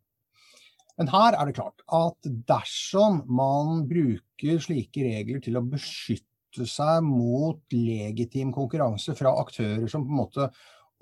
[0.98, 7.04] Men her er det klart at dersom man bruker slike regler til å beskytte seg
[7.04, 10.48] mot legitim konkurranse fra aktører som på en måte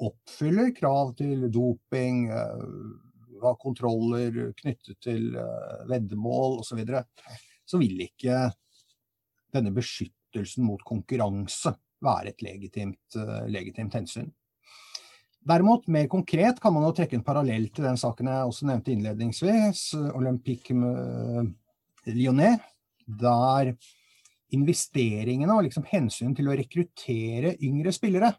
[0.01, 2.25] oppfyller krav til doping,
[3.43, 7.03] ha eh, kontroller knyttet til eh, veddemål osv., så, videre,
[7.65, 8.45] så vil ikke
[9.53, 14.32] denne beskyttelsen mot konkurranse være et legitimt, eh, legitimt hensyn.
[15.43, 18.93] Derimot, mer konkret kan man jo trekke en parallell til den saken jeg også nevnte
[18.93, 20.71] innledningsvis, Olympique
[22.08, 22.63] Lyonnais,
[23.03, 23.73] der
[24.56, 28.32] investeringene og liksom hensynet til å rekruttere yngre spillere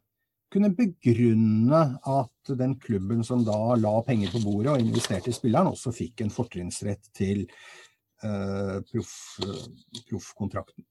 [0.54, 5.72] kunne begrunne at den klubben som da la penger på bordet og investerte i spilleren,
[5.74, 7.44] også fikk en fortrinnsrett til
[8.22, 8.78] uh,
[10.10, 10.86] proffkontrakten.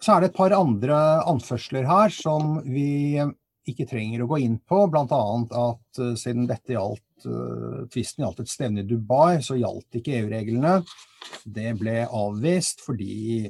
[0.00, 0.96] Så er det et par andre
[1.28, 3.20] anførsler her som vi
[3.66, 5.04] ikke trenger å gå inn på, bl.a.
[5.04, 10.20] at uh, siden dette gjaldt uh, tvisten gjaldt et stevne i Dubai, så gjaldt ikke
[10.22, 10.78] EU-reglene.
[11.44, 13.48] Det ble avvist fordi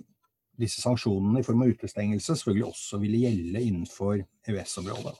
[0.60, 5.14] disse sanksjonene i form av utestengelse selvfølgelig også ville gjelde innenfor EØS-området.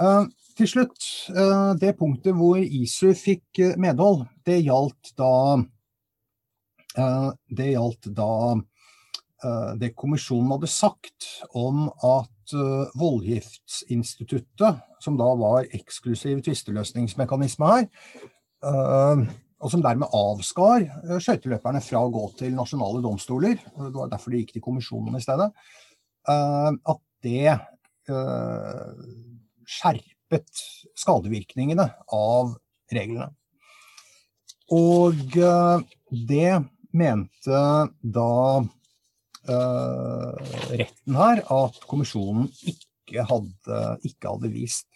[0.00, 5.32] Uh, til slutt, uh, det punktet hvor ISU fikk uh, medhold, det gjaldt da
[6.92, 8.32] det gjaldt da
[9.80, 11.24] det kommisjonen hadde sagt
[11.56, 12.52] om at
[13.00, 17.88] voldgiftsinstituttet, som da var eksklusiv tvisteløsningsmekanisme her,
[19.62, 24.34] og som dermed avskar eh, skøyteløperne fra å gå til nasjonale domstoler, det var derfor
[24.34, 25.48] de gikk til kommisjonen i stedet,
[26.28, 29.06] eh, at det eh,
[29.62, 30.64] skjerpet
[30.98, 31.86] skadevirkningene
[32.18, 32.56] av
[32.92, 33.30] reglene.
[34.72, 35.18] Og
[36.32, 36.52] det
[36.96, 37.58] mente
[38.00, 38.32] da
[40.72, 44.88] retten her at kommisjonen ikke hadde, ikke hadde vist.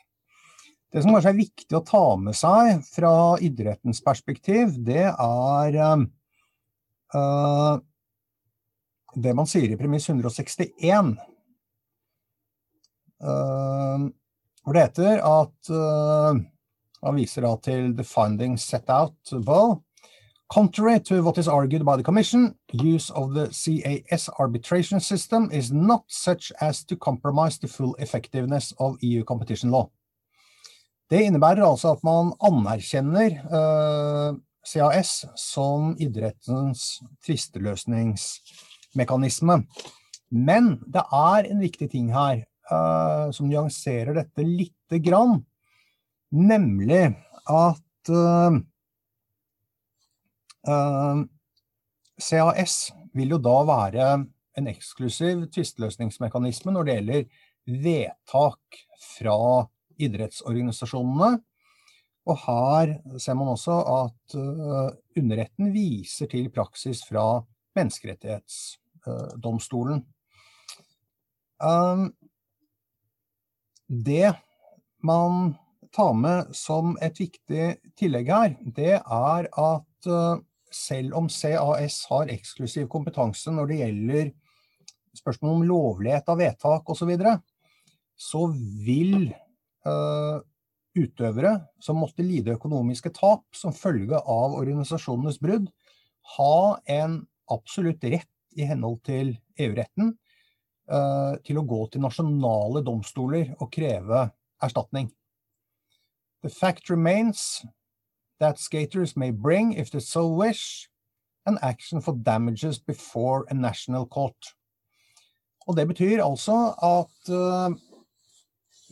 [0.92, 7.79] Det som kanskje er viktig å ta med seg fra idrettens perspektiv, det er uh,
[9.16, 11.16] det man sier i premiss 161.
[13.16, 14.07] Uh,
[14.62, 16.37] hvor det heter at uh,
[17.07, 19.81] Han viser da til the findings set out above.
[20.49, 25.72] Contrary to what is argued by the Commission, use of the CAS arbitration system is
[25.72, 29.90] not such as to compromise the full effectiveness of EU competition law.
[31.07, 39.62] Det innebærer altså at man anerkjenner uh, eh, CAS som idrettens tvisteløsningsmekanisme.
[40.35, 42.42] Men det er en viktig ting her
[42.73, 45.47] uh, som nyanserer dette lite grann,
[46.35, 47.14] nemlig
[47.47, 48.59] at uh,
[52.19, 54.27] CAS vil jo da være
[54.59, 57.23] en eksklusiv tvisteløsningsmekanisme når det gjelder
[57.87, 58.66] vedtak
[59.14, 59.38] fra
[60.03, 61.39] idrettsorganisasjonene.
[62.27, 67.43] Og her ser man også at uh, underretten viser til praksis fra
[67.79, 69.99] menneskerettighetsdomstolen.
[71.63, 72.15] Um,
[73.87, 74.35] det
[75.07, 75.55] man
[75.95, 80.37] tar med som et viktig tillegg her, det er at uh,
[80.73, 84.31] selv om CAS har eksklusiv kompetanse når det gjelder
[85.17, 87.33] spørsmål om lovlighet av vedtak osv., så, videre,
[88.17, 88.47] så
[88.85, 89.35] vil
[90.96, 95.68] utøvere som måtte lide økonomiske tap som følge av organisasjonenes brudd,
[96.37, 97.20] ha en
[97.53, 100.14] absolutt rett i henhold til EU-retten
[100.90, 104.27] uh, til å gå til nasjonale domstoler og kreve
[104.62, 105.11] erstatning.
[106.42, 107.64] The fact remains
[108.40, 110.88] that skaters may bring, if they so wish,
[111.46, 114.55] an action for damages before a national court.
[115.66, 117.70] Og det betyr altså at uh,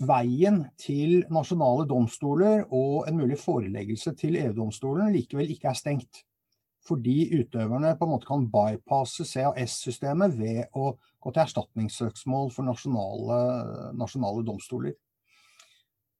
[0.02, 6.24] veien til nasjonale domstoler og en mulig foreleggelse til EU-domstolen likevel ikke er stengt.
[6.84, 10.92] Fordi utøverne på en måte kan bypasse CAS-systemet ved å
[11.22, 13.38] gå til erstatningssøksmål for nasjonale,
[13.96, 14.92] nasjonale domstoler.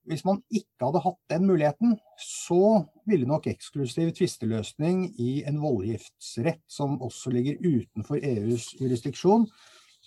[0.05, 6.61] Hvis man ikke hadde hatt den muligheten, så ville nok eksklusiv tvisteløsning i en voldgiftsrett
[6.69, 9.47] som også ligger utenfor EUs jurisdiksjon,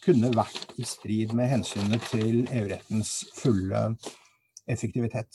[0.04, 3.82] kunne vært i strid med hensynet til EU-rettens fulle
[4.68, 5.30] effektivitet.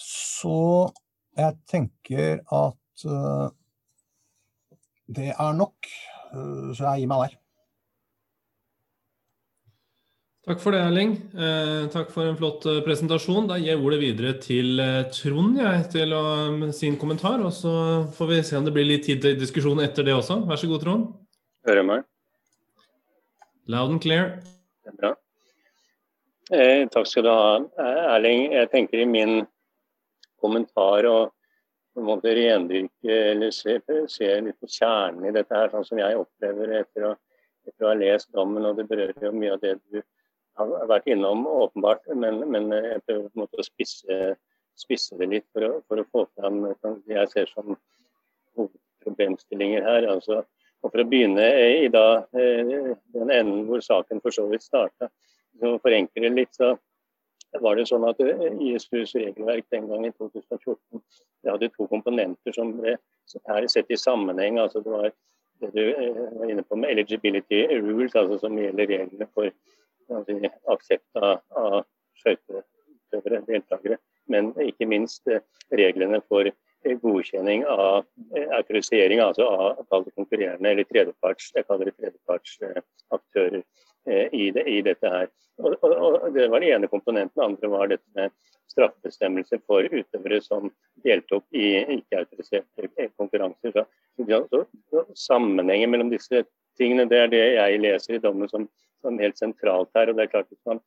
[0.00, 0.88] Så
[1.36, 3.50] jeg tenker at uh,
[5.10, 5.92] det er nok,
[6.32, 7.40] uh, så jeg gir meg der.
[10.50, 11.12] Takk for det, Erling.
[11.36, 13.46] Eh, takk for en flott eh, presentasjon.
[13.46, 16.22] Da gir jeg ordet videre til eh, Trond jeg, til å,
[16.74, 17.38] sin kommentar.
[17.44, 17.74] Og så
[18.16, 20.40] får vi se om det blir litt tid til diskusjon etter det også.
[20.48, 21.04] Vær så god, Trond.
[21.68, 22.09] Hører meg?
[23.66, 24.42] Loud and clear.
[24.98, 25.14] Bra.
[26.52, 27.58] Eh, takk skal du ha,
[28.16, 28.52] Erling.
[28.52, 29.44] Jeg tenker i min
[30.40, 31.18] kommentar å
[31.94, 36.72] på rendyrke eller se, se, litt på kjernen i dette her, sånn som jeg opplever
[36.80, 37.14] etter å,
[37.66, 38.66] etter å ha lest dommen.
[38.66, 40.00] Og det berører jo mye av det du
[40.58, 42.06] har vært innom, åpenbart.
[42.14, 44.20] Men, men jeg prøver på en måte å spisse,
[44.78, 47.76] spisse det litt for å, for å, få fram det jeg ser som
[48.58, 50.08] hovedproblemstillinger her.
[50.14, 50.42] altså
[50.80, 51.44] og For å begynne
[51.84, 55.10] i da, eh, den enden hvor saken for så vidt starta,
[55.58, 56.72] for å forenkle litt, så
[57.60, 61.02] var det sånn at eh, ISUs regelverk den gang i 2014
[61.42, 62.96] det hadde to komponenter som ble
[63.48, 64.58] her sett i sammenheng.
[64.58, 65.10] altså Det var
[65.60, 69.50] det du eh, var inne på med eligibility rules, altså som gjelder reglene for
[70.08, 71.82] altså, aksept av, av
[72.22, 74.00] skøyteutøvere, deltakere.
[74.30, 75.28] Men ikke minst
[75.74, 76.48] reglene for
[76.84, 78.04] godkjenning av
[78.36, 79.46] eh, autorisering altså
[79.90, 83.62] av konkurrerende eller tredjeparts, jeg kaller det tredjepartsaktører
[84.06, 85.28] eh, i, det, i, dette her.
[85.60, 87.36] Og, og, og, Det var den ene komponenten.
[87.36, 88.32] Den andre var dette med
[88.70, 90.70] straffebestemmelser for utøvere som
[91.04, 93.74] deltok i ikke-autoriserte konkurranser.
[93.74, 93.84] Så,
[94.24, 96.44] så, så, Sammenhengen mellom disse
[96.78, 98.68] tingene det er det jeg leser i dommen som,
[99.02, 100.08] som helt sentralt her.
[100.08, 100.80] og det er klart at man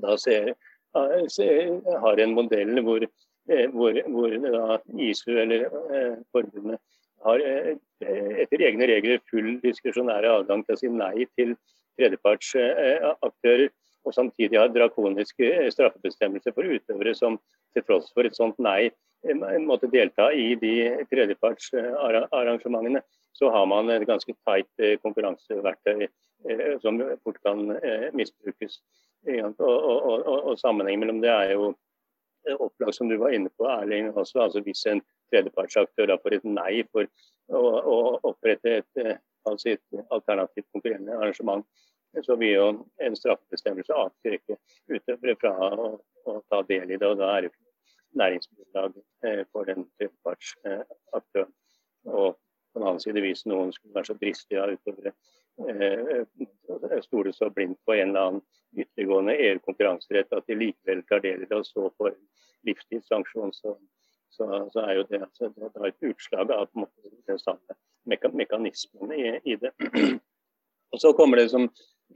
[0.00, 0.54] da ser,
[0.94, 3.29] har en modell hvor Eh,
[3.74, 6.80] hvor, hvor da ISU eller eh, forbundet
[7.24, 7.74] har eh,
[8.44, 11.54] etter egne regler full diskresjonære adgang til å si nei til
[11.98, 13.68] tredjepartsaktører,
[14.08, 17.36] og samtidig har drakoniske straffebestemmelser for utøvere som
[17.74, 18.88] til tross for et sånt nei
[19.60, 23.02] måtte delta i de tredjepartsarrangementene,
[23.36, 26.06] så har man et ganske tight konkurranseverktøy
[26.80, 27.66] som fort kan
[28.16, 28.78] misbrukes.
[29.28, 31.74] Og, og, og, og sammenhengen mellom det er jo
[32.58, 36.82] opplag som du var inne på, Erling, også, altså hvis en tredjepartsaktør får et nei
[36.92, 37.06] for
[37.50, 37.98] å, å
[38.30, 39.16] opprette et, eh,
[39.48, 41.66] altså et alternativt konkurrerende arrangement,
[42.26, 42.68] så vil jo
[43.04, 44.56] en straffebestemmelse avskrekke
[44.90, 45.90] utøvere fra å,
[46.26, 47.06] å, ta del i det.
[47.06, 47.52] og Da er det
[48.18, 51.52] næringsgrunnlag eh, for den tredjepartsaktøren.
[52.10, 55.38] Og på den annen side, hvis noen skulle være så dristige av utøvere eh,
[57.02, 58.42] stole så blindt på en eller annen
[58.76, 62.14] ytterliggående EU-konkurranserett at de likevel tar del i det og så får
[62.68, 63.76] livstidssanksjon, så,
[64.30, 68.30] så, så, er jo det, altså, det er et utslag av måte, den samme meka
[68.32, 69.72] mekanismen i, i, det.
[70.90, 71.68] Og så kommer det som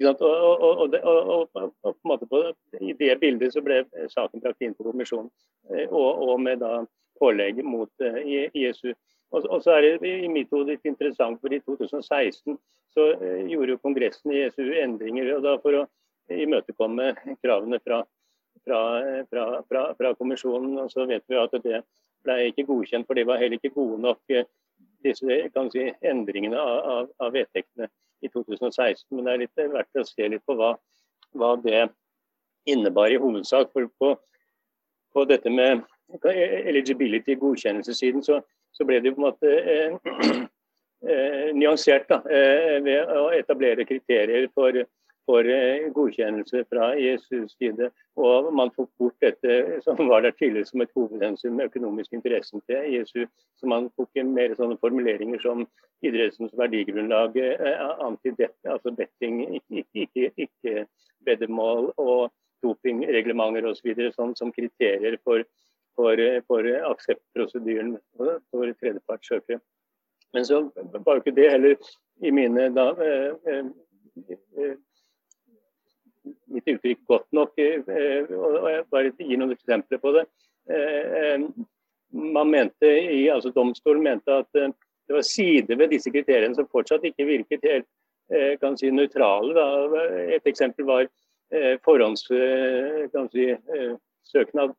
[0.03, 2.41] og, og, og, og, på en måte på,
[2.81, 5.31] I det bildet så ble saken brakt inn på kommisjonen,
[5.71, 6.81] eh, og, med da
[7.21, 8.91] pålegg mot eh, ISU.
[9.35, 12.59] Og, så er det i mitt hode litt interessant, for i 2016
[12.95, 15.33] så eh, gjorde jo Kongressen i SU endringer.
[15.37, 15.85] og da For å
[16.31, 17.11] imøtekomme
[17.43, 18.03] kravene fra,
[18.65, 18.83] fra,
[19.69, 20.79] fra, fra, kommisjonen.
[20.85, 21.83] Og så vet vi at det
[22.25, 24.47] ble ikke godkjent, for de var heller ikke gode nok, eh,
[25.05, 25.27] disse
[25.73, 27.91] si, endringene av, av, av, vedtektene
[28.25, 29.11] i 2016.
[29.11, 30.75] Men det er litt verdt å se litt på hva,
[31.37, 31.89] hva det
[32.71, 33.75] innebar i hovedsak.
[33.75, 34.15] For på,
[35.13, 35.83] på dette med
[36.23, 38.39] eligibility, godkjennelsessiden, så,
[38.75, 39.97] så ble det på en måte eh,
[41.09, 44.85] eh, nyansert da, eh, ved å etablere kriterier for
[45.25, 47.91] for eh, godkjennelse fra ISUs side.
[48.21, 52.63] Og man tok bort dette som var der tidligere som et hovedhensyn med økonomisk interessen
[52.69, 53.25] til ISU.
[53.57, 55.65] Så man tok mer sånne formuleringer som
[56.05, 57.39] idrettens verdigrunnlag,
[58.05, 60.87] antidette, altså betting, ikke, ikke, ikke
[61.25, 62.33] veddemål og
[62.65, 63.95] dopingreglementer osv.
[64.13, 65.45] Sånn, som kriterier for,
[65.97, 66.19] for,
[66.49, 69.61] for akseptprosedyren for tredjepartssøkere.
[70.35, 71.75] Men så var jo ikke det heller
[72.27, 74.75] i mine da, eh, eh,
[76.55, 77.59] mitt uttrykk godt nok.
[77.59, 80.25] Eh, og jeg bare gir noen eksempler på det.
[80.71, 81.39] Eh,
[82.15, 84.73] man mente i, altså Domstolen mente at eh,
[85.05, 87.89] det var sider ved disse kriteriene som fortsatt ikke virket helt
[88.63, 89.53] kan si, nøytrale.
[89.53, 89.67] Da.
[90.33, 91.05] Et eksempel var
[91.85, 94.71] forhåndssøknad,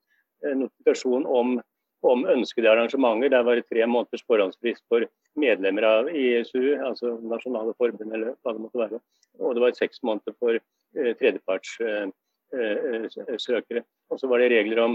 [0.53, 1.57] notifikasjon om,
[2.05, 3.33] om ønskede arrangementer.
[3.33, 5.07] Der var det tre måneders forhåndsfrist for
[5.39, 9.01] medlemmer av ISU, altså nasjonale forbund eller hva det måtte være.
[9.41, 10.61] Og det var seks måneder for
[10.95, 13.81] Eh, tredjepartssøkere.
[14.09, 14.93] Og så var det regler om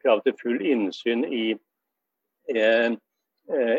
[0.00, 1.52] krav til full innsyn i,
[2.54, 2.90] eh,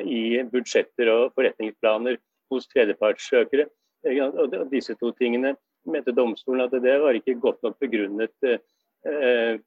[0.06, 2.20] i budsjetter og forretningsplaner
[2.52, 3.66] hos tredjepartssøkere.
[4.06, 5.56] Og disse to tingene
[5.90, 9.58] mente domstolen at det var ikke godt nok begrunnet eh,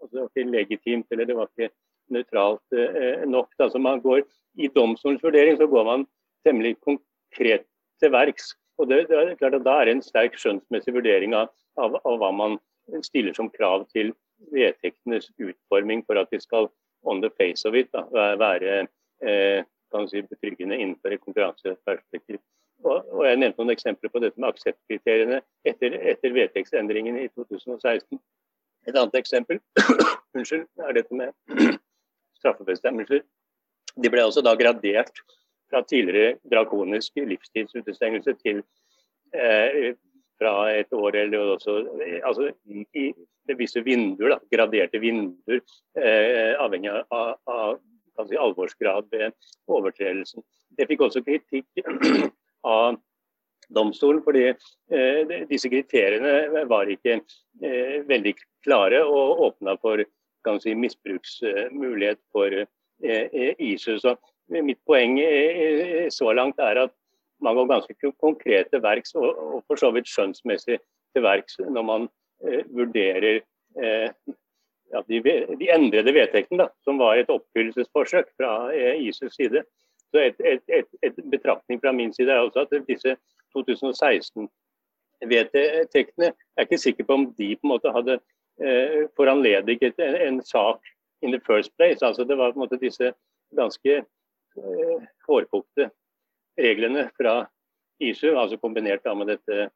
[0.00, 1.72] altså det var ikke legitimt eller det var ikke
[2.10, 2.78] nøytralt
[3.30, 3.52] nok.
[3.58, 4.24] Altså man går,
[4.58, 6.06] I domstolens vurdering så går man
[6.46, 7.68] temmelig konkret
[8.00, 11.34] til verks og det, det, er klart at Da er det en sterk skjønnsmessig vurdering
[11.36, 12.56] av, av, av, hva man
[13.04, 14.14] stiller som krav til
[14.54, 16.70] vedtektenes utforming for at de skal
[17.04, 18.06] on the face of it da,
[18.40, 18.86] være
[19.24, 19.60] eh,
[20.08, 22.40] si, betryggende innenfor et konkurranseperspektiv.
[22.84, 28.16] Og, og, Jeg nevnte noen eksempler på dette med akseptkriteriene etter, etter vedtektsendringen i 2016.
[28.88, 29.60] Et annet eksempel
[30.36, 31.34] unnskyld, er dette med
[32.40, 33.24] straffebestemmelser.
[34.00, 35.22] De ble også da gradert
[35.70, 38.62] fra tidligere drakonisk livstidsutestengelse til
[39.34, 39.92] eh,
[40.40, 41.76] fra et år eller også
[42.24, 42.48] altså,
[42.96, 43.10] i,
[43.50, 45.60] i visse vinduer, da, graderte vinduer,
[46.00, 49.36] eh, avhengig av, av si, alvorsgrad ved
[49.68, 50.44] overtredelsen.
[50.78, 51.84] Det fikk også kritikk
[52.76, 52.96] av
[53.74, 60.02] domstolen, fordi eh, disse kriteriene var ikke eh, veldig klare og åpna for
[60.60, 63.98] si, misbruksmulighet for eh, ISU.
[64.02, 64.16] Så
[64.50, 66.96] mitt poeng eh, så langt er at
[67.40, 70.76] man går ganske konkrete verks, og, og for så vidt skjønnsmessig
[71.14, 72.08] til verks når man
[72.44, 74.10] eh, vurderer eh,
[74.90, 79.62] ja, de, de, endrede vedtektene, som var et oppfyllelsesforsøk fra eh, ISUs side.
[80.10, 83.16] Så et, et, et, et, betraktning fra min side er også at disse
[83.56, 88.14] 2016-vedtektene er ikke sikker på om de på en måte hadde
[88.62, 90.78] eh, foranlediget en, en, sak
[91.22, 92.06] in the first place.
[92.06, 93.12] Altså Det var på en måte disse
[93.56, 95.90] ganske eh, hårfukte
[96.58, 97.46] reglene fra
[98.00, 99.70] ISU, altså kombinert da med dette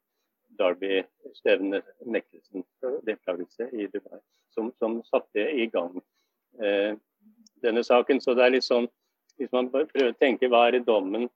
[0.59, 4.19] Derby-stevnet, nektelsen for deltakelse i Dubai,
[4.53, 5.97] som, som satte i gang
[6.63, 6.95] eh,
[7.63, 8.21] denne saken.
[8.21, 8.87] Så det er litt sånn,
[9.39, 11.27] hvis man prøver å tenke hva er det dommen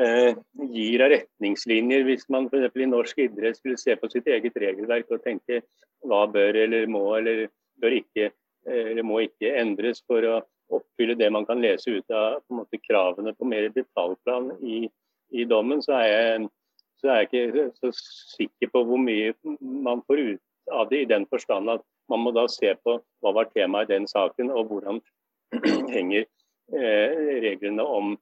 [0.00, 0.36] eh,
[0.72, 2.74] gir av retningslinjer, hvis man f.eks.
[2.76, 5.62] i norsk idrett skulle se på sitt eget regelverk og tenke
[6.04, 7.46] hva bør eller må eller
[7.80, 10.40] bør ikke eh, eller må ikke endres for å
[10.74, 14.84] oppfylle det man kan lese ut av på måte, kravene på mer detaljplan i,
[15.36, 16.52] i dommen, så er jeg
[17.04, 17.90] så er jeg ikke så
[18.38, 22.32] sikker på hvor mye man får ut av det, i den forstand at man må
[22.32, 25.02] da se på hva var temaet i den saken, og hvordan
[25.94, 26.24] henger
[26.72, 28.14] reglene om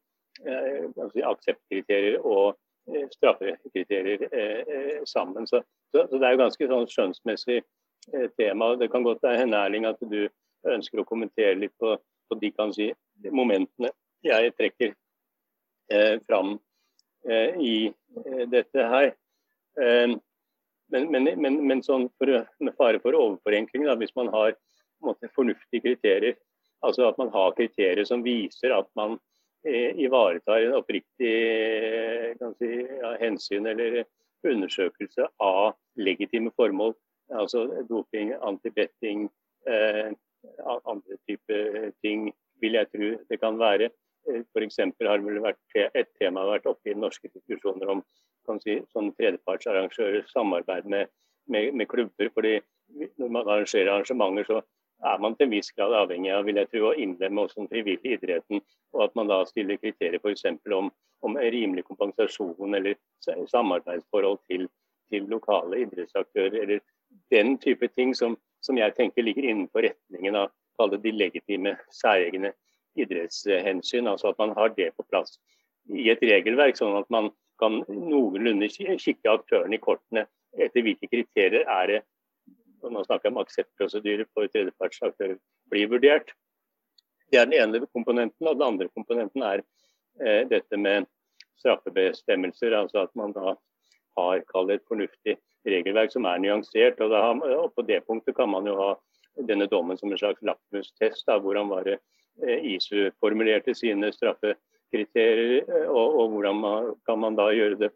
[0.47, 0.89] eh,
[1.29, 2.57] akseptkriterier og
[2.91, 5.47] eh, straffekriterier eh, eh, sammen.
[5.47, 5.63] Så,
[5.93, 8.73] så, så, det er jo ganske sånn skjønnsmessig eh, tema.
[8.81, 10.27] Det kan godt hende Erling, at du
[10.69, 11.95] ønsker å kommentere litt på,
[12.29, 12.91] på de kan si,
[13.31, 13.91] momentene
[14.23, 14.93] jeg trekker
[16.29, 16.55] fram
[17.29, 17.87] Eh, i
[18.27, 19.13] eh, dette her.
[19.81, 20.15] Eh,
[20.93, 24.57] men, men, men, men sånn for, med fare for overforenkling, da, hvis man har
[25.03, 26.35] måte, fornuftige kriterier,
[26.87, 29.19] altså at man har kriterier som viser at man
[29.67, 31.33] eh, ivaretar en oppriktig
[32.59, 32.73] si,
[33.03, 34.03] ja, hensyn eller
[34.49, 36.95] undersøkelse av legitime formål,
[37.39, 39.29] altså doping, antibetting,
[39.71, 40.11] eh,
[40.67, 43.91] andre typer ting, vil jeg tro det kan være.
[44.27, 44.79] F.eks.
[45.03, 48.03] har vel vært et tema vært oppe i norske diskusjoner om
[48.63, 51.11] si, sånn tredjepartsarrangører samarbeid med,
[51.51, 52.31] med, med, klubber.
[52.35, 52.61] fordi
[53.19, 54.61] Når man arrangerer arrangementer, så
[55.03, 57.71] er man til en viss grad avhengig av vil jeg tro, å innlemme også den
[57.73, 58.63] frivillige idretten.
[58.95, 60.47] Og at man da stiller kriterier f.eks.
[60.79, 60.91] Om,
[61.27, 62.99] om rimelig kompensasjon eller
[63.51, 64.69] samarbeidsforhold til,
[65.11, 66.59] til lokale idrettsaktører.
[66.63, 66.83] Eller
[67.35, 72.53] den type ting som, som jeg tenker ligger innenfor retningen av de legitime særegne
[72.99, 74.11] idrettshensyn.
[74.11, 75.39] Altså at man har det på plass
[75.91, 77.33] i et regelverk, sånn at man
[77.63, 80.27] kan noenlunde kikke aktørene i kortene
[80.61, 82.01] etter hvilke kriterier er det
[82.85, 85.39] og Nå snakker om akseptprosedyrer for tredjepartsaktører
[85.73, 86.33] blir vurdert.
[87.33, 88.47] Det er den ene komponenten.
[88.47, 89.63] Og den andre komponenten er
[90.21, 91.09] eh, dette med
[91.63, 92.77] straffebestemmelser.
[92.77, 93.57] Altså at man da
[94.19, 97.01] har et fornuftig regelverk som er nyansert.
[97.01, 98.91] Og, da, og, på det punktet kan man jo ha
[99.49, 101.31] denne dommen som en slags lakmustest.
[101.41, 102.01] Hvordan var det
[102.41, 107.93] Eh, ISU formulerte sine straffekriterier, eh, og, og hvordan man, kan man da gjøre det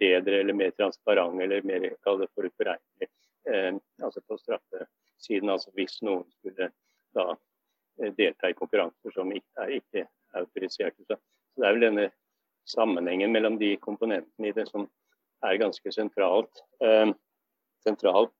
[0.00, 3.10] bedre eller mer transparent eller mer forutberegnelig.
[3.46, 3.72] Eh,
[4.02, 6.70] altså på straffesiden, altså hvis noen skulle
[7.14, 7.26] da
[8.02, 11.04] eh, delta i konkurranser som ikke er ikke autoriserte.
[11.06, 12.08] Så, så det er vel denne
[12.66, 14.88] sammenhengen mellom de komponentene i det som
[15.46, 16.64] er ganske sentralt.
[16.82, 17.12] Eh,
[17.86, 18.34] sentralt.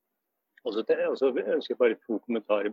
[0.66, 2.72] Og så ønsker jeg bare to kommentarer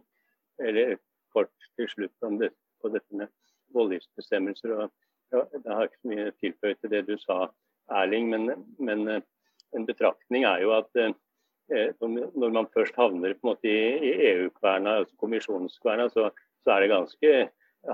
[0.62, 0.98] eller
[1.34, 2.50] kort til slutt om det,
[2.82, 3.30] på dette med
[3.74, 4.90] voldgiftsbestemmelser.
[5.32, 7.48] ja, Jeg har ikke så mye tilføyd til det du sa,
[7.92, 9.22] Erling, men, men eh,
[9.76, 11.14] en betraktning er jo at eh,
[11.72, 16.30] når man først havner på en måte i, EU-kverna, altså kommisjonskverna, så,
[16.64, 17.36] så, er det ganske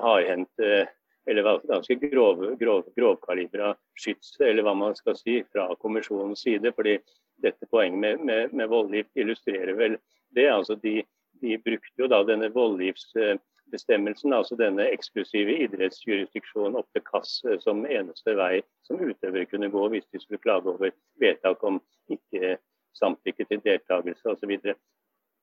[0.06, 0.88] hardhendte
[1.30, 6.74] eller ganske grov, grov, grovkalibra skyts, eller hva man skal si, fra kommisjonens side.
[6.76, 6.98] fordi
[7.44, 10.00] dette poenget med, med, med voldgift illustrerer vel
[10.36, 10.50] det.
[10.50, 11.04] altså de
[11.42, 17.86] de brukte jo da denne voldgiftsbestemmelsen, altså denne eksklusive idrettsjurisdiksjonen opp til KAS eh, som
[17.88, 21.80] eneste vei som utøvere kunne gå hvis de skulle klage over vedtak om
[22.12, 22.58] ikke
[23.00, 24.52] samtykke til deltakelse osv.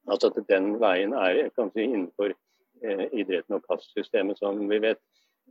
[0.07, 5.03] Altså at den veien er kanskje innenfor eh, idretten og kastsystemet, som vi vet.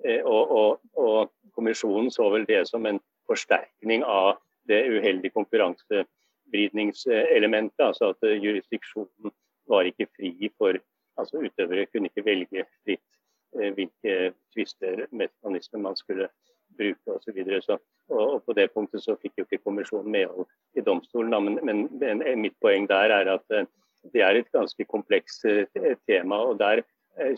[0.03, 2.99] Eh, og, og, og, Kommisjonen så vel det som en
[3.29, 4.37] forsterkning av
[4.67, 7.79] det uheldige konkurransevridningselementet.
[7.79, 9.31] Altså at eh, jurisdiksjonen
[9.71, 10.73] var ikke fri for
[11.17, 13.11] altså Utøvere kunne ikke velge fritt
[13.55, 16.29] eh, hvilke tvistemekanismer man skulle
[16.77, 17.39] bruke osv.
[17.39, 20.47] Og, og på det punktet så fikk jo ikke kommisjonen medhold
[20.77, 21.33] i domstolen.
[21.33, 21.41] Da.
[21.41, 23.67] Men, men, men, mitt poeng der er at eh,
[24.13, 26.41] det er et ganske komplekst eh, tema.
[26.49, 26.83] og Der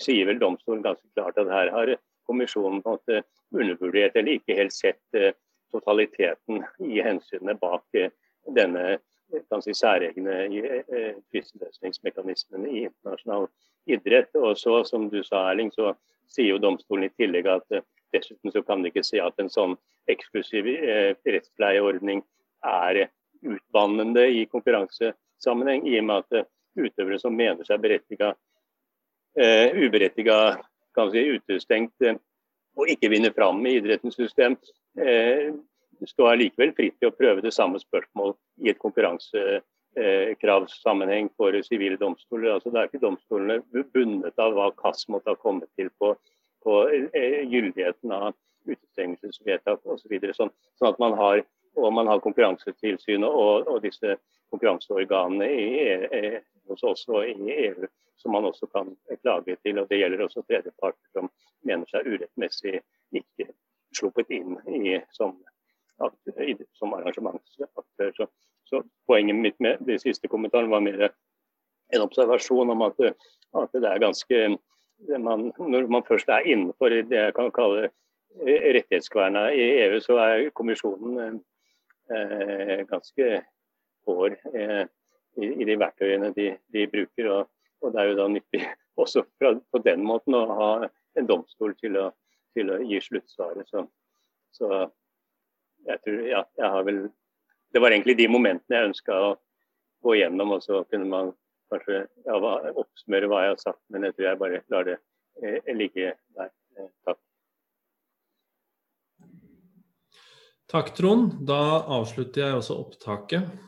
[0.02, 1.94] sier vel domstolen ganske klart at her har
[2.28, 3.22] kommisjonen på en måte
[3.54, 5.20] undervurdert eller ikke helt sett
[5.72, 7.86] totaliteten i hensynene bak
[8.58, 8.98] denne
[9.52, 10.48] kan si, særegne
[11.30, 13.48] tvisteløsningsmekanismen i internasjonal
[13.88, 14.36] idrett.
[14.36, 15.94] Og så, som du sa, Erling, så
[16.32, 17.80] sier jo domstolen i tillegg at
[18.16, 19.76] dessuten så kan vi ikke si at en sånn
[20.12, 22.24] eksklusiv uh, rettspleieordning
[22.66, 23.08] er
[23.45, 28.36] utvannende i konkurransesammenheng, i og med at uh, utøvere som mener seg berettiga,
[29.38, 30.36] uberettiga
[30.97, 32.05] kan si, utestengt
[32.78, 34.55] og ikke vinner fram i idrettens system,
[36.05, 38.34] står likevel fritt til å prøve det samme spørsmål
[38.66, 42.49] i et konkurransekravssammenheng for sivile domstoler.
[42.55, 43.55] Altså, det er ikke domstolene
[43.93, 46.08] bundet av hva KAS måtte ha kommet til på,
[46.64, 48.34] på eh, gyldigheten av
[48.68, 50.18] utestengelsesvedtak osv.
[50.20, 51.43] Så sånn, sånn at man har,
[51.78, 54.18] og man har Konkurransetilsynet og, og disse
[54.51, 55.68] konkurranseorganene i,
[56.18, 57.88] e, hos oss og i EU
[58.18, 59.80] som man også kan klage til.
[59.80, 61.30] og Det gjelder også tredjeparter som
[61.68, 62.80] mener seg urettmessig
[63.16, 63.51] ikke
[63.95, 65.38] sluppet inn i som
[66.78, 68.12] som arrangementsaktør.
[68.16, 68.28] Så,
[68.70, 71.08] så, poenget mitt med de siste kommentaren var mer
[71.95, 72.99] en observasjon om at,
[73.58, 74.41] at det er ganske
[75.20, 77.89] man, Når man først er innenfor det jeg kan kalle
[78.45, 81.39] rettighetskverna i EU, så er kommisjonen
[82.12, 83.30] eh, ganske
[84.06, 84.84] hår eh,
[85.38, 87.30] i, i, de verktøyene de, de bruker.
[87.32, 87.50] Og,
[87.82, 88.64] og, det er jo da nyttig
[89.04, 90.70] også fra, på den måten å ha
[91.18, 92.12] en domstol til å,
[92.58, 93.70] til å gi sluttsvaret.
[93.70, 93.88] Så,
[94.54, 94.72] så
[95.88, 97.08] jeg tror, ja, jeg har vel
[97.74, 99.32] Det var egentlig de momentene jeg ønska å
[100.06, 101.34] gå gjennom, og så kunne man
[101.72, 102.38] kanskje ja,
[102.74, 103.82] oppsummere hva jeg har sagt.
[103.93, 104.97] Men jeg tror jeg bare lar det
[105.43, 106.51] eh, ligge der.
[106.78, 107.22] Eh, takk.
[110.68, 111.39] Takk, Trond.
[111.47, 111.61] Da
[111.99, 113.66] avslutter jeg også opptaket.